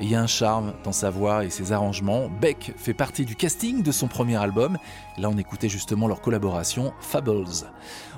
Il 0.00 0.10
y 0.10 0.14
a 0.14 0.20
un 0.20 0.26
charme 0.26 0.74
dans 0.84 0.92
sa 0.92 1.10
voix 1.10 1.44
et 1.44 1.50
ses 1.50 1.72
arrangements. 1.72 2.28
Beck 2.28 2.74
fait 2.76 2.94
partie 2.94 3.24
du 3.24 3.36
casting 3.36 3.82
de 3.82 3.92
son 3.92 4.08
premier 4.08 4.36
album. 4.36 4.76
Là, 5.16 5.30
on 5.30 5.38
écoutait 5.38 5.68
justement 5.68 6.08
leur 6.08 6.20
collaboration 6.20 6.92
Fables. 7.00 7.66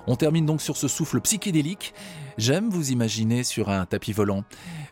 On 0.07 0.17
termine 0.17 0.47
donc 0.47 0.61
sur 0.61 0.77
ce 0.77 0.89
souffle 0.89 1.21
psychédélique. 1.21 1.95
J'aime 2.37 2.69
vous 2.69 2.91
imaginer 2.91 3.45
sur 3.45 3.71
un 3.71 3.87
tapis 3.87 4.13
volant, 4.13 4.45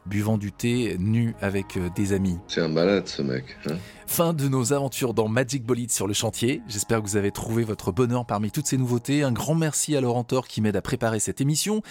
buvant 0.07 0.39
du 0.39 0.53
thé 0.53 0.97
nu 0.99 1.35
avec 1.41 1.77
euh, 1.77 1.89
des 1.95 2.13
amis. 2.13 2.39
C'est 2.49 2.61
un 2.61 2.69
malade 2.69 3.07
ce 3.09 3.23
mec. 3.23 3.45
Hein 3.69 3.77
Fin 4.07 4.35
de 4.35 4.47
nos 4.49 4.73
aventures 4.73 5.15
dans 5.15 5.29
Magic 5.29 5.65
Bolide 5.65 5.91
sur 5.91 6.07
le 6.07 6.13
chantier. 6.13 6.61
J'espère 6.69 7.01
que 7.01 7.07
vous 7.07 7.17
avez 7.17 7.31
trouvé 7.31 7.65
votre 7.65 7.93
bonheur 7.93 8.27
parmi 8.27 8.51
toutes 8.51 8.67
ces 8.67 8.77
nouveautés. 8.77 9.23
Un 9.23 9.33
grand 9.33 9.55
merci 9.55 9.97
à 9.97 10.01
Laurent 10.01 10.25
Thor 10.25 10.49
qui 10.49 10.61
m'aide 10.61 10.77
à 10.77 10.83
préparer 10.83 11.19
cette 11.19 11.41
émission. 11.41 11.83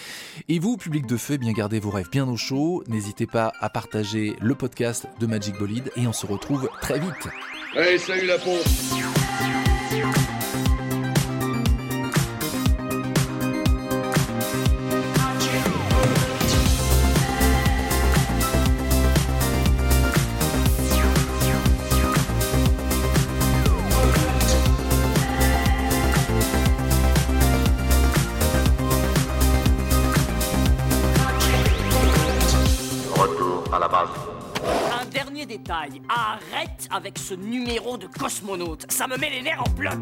Et 0.47 0.59
vous, 0.59 0.77
public 0.77 1.07
de 1.07 1.17
feu, 1.17 1.37
bien 1.37 1.51
gardez 1.51 1.79
vos 1.79 1.89
rêves 1.89 2.09
bien 2.11 2.27
au 2.27 2.37
chaud. 2.37 2.83
N'hésitez 2.87 3.25
pas 3.25 3.53
à 3.59 3.69
partager 3.69 4.35
le 4.39 4.53
podcast 4.53 5.07
de 5.19 5.25
Magic 5.25 5.57
Bolide 5.57 5.91
et 5.95 6.05
on 6.05 6.13
se 6.13 6.27
retrouve 6.27 6.69
très 6.81 6.99
vite. 6.99 7.27
Allez, 7.75 7.97
salut 7.97 8.27
la 8.27 8.37
pompe 8.37 8.67
à 33.73 33.79
la 33.79 33.87
base. 33.87 34.09
Un 35.01 35.05
dernier 35.05 35.45
détail, 35.45 36.01
arrête 36.09 36.87
avec 36.91 37.17
ce 37.17 37.33
numéro 37.33 37.97
de 37.97 38.07
cosmonaute, 38.07 38.91
ça 38.91 39.07
me 39.07 39.17
met 39.17 39.29
les 39.29 39.41
nerfs 39.41 39.63
en 39.65 39.69
bloc. 39.71 39.93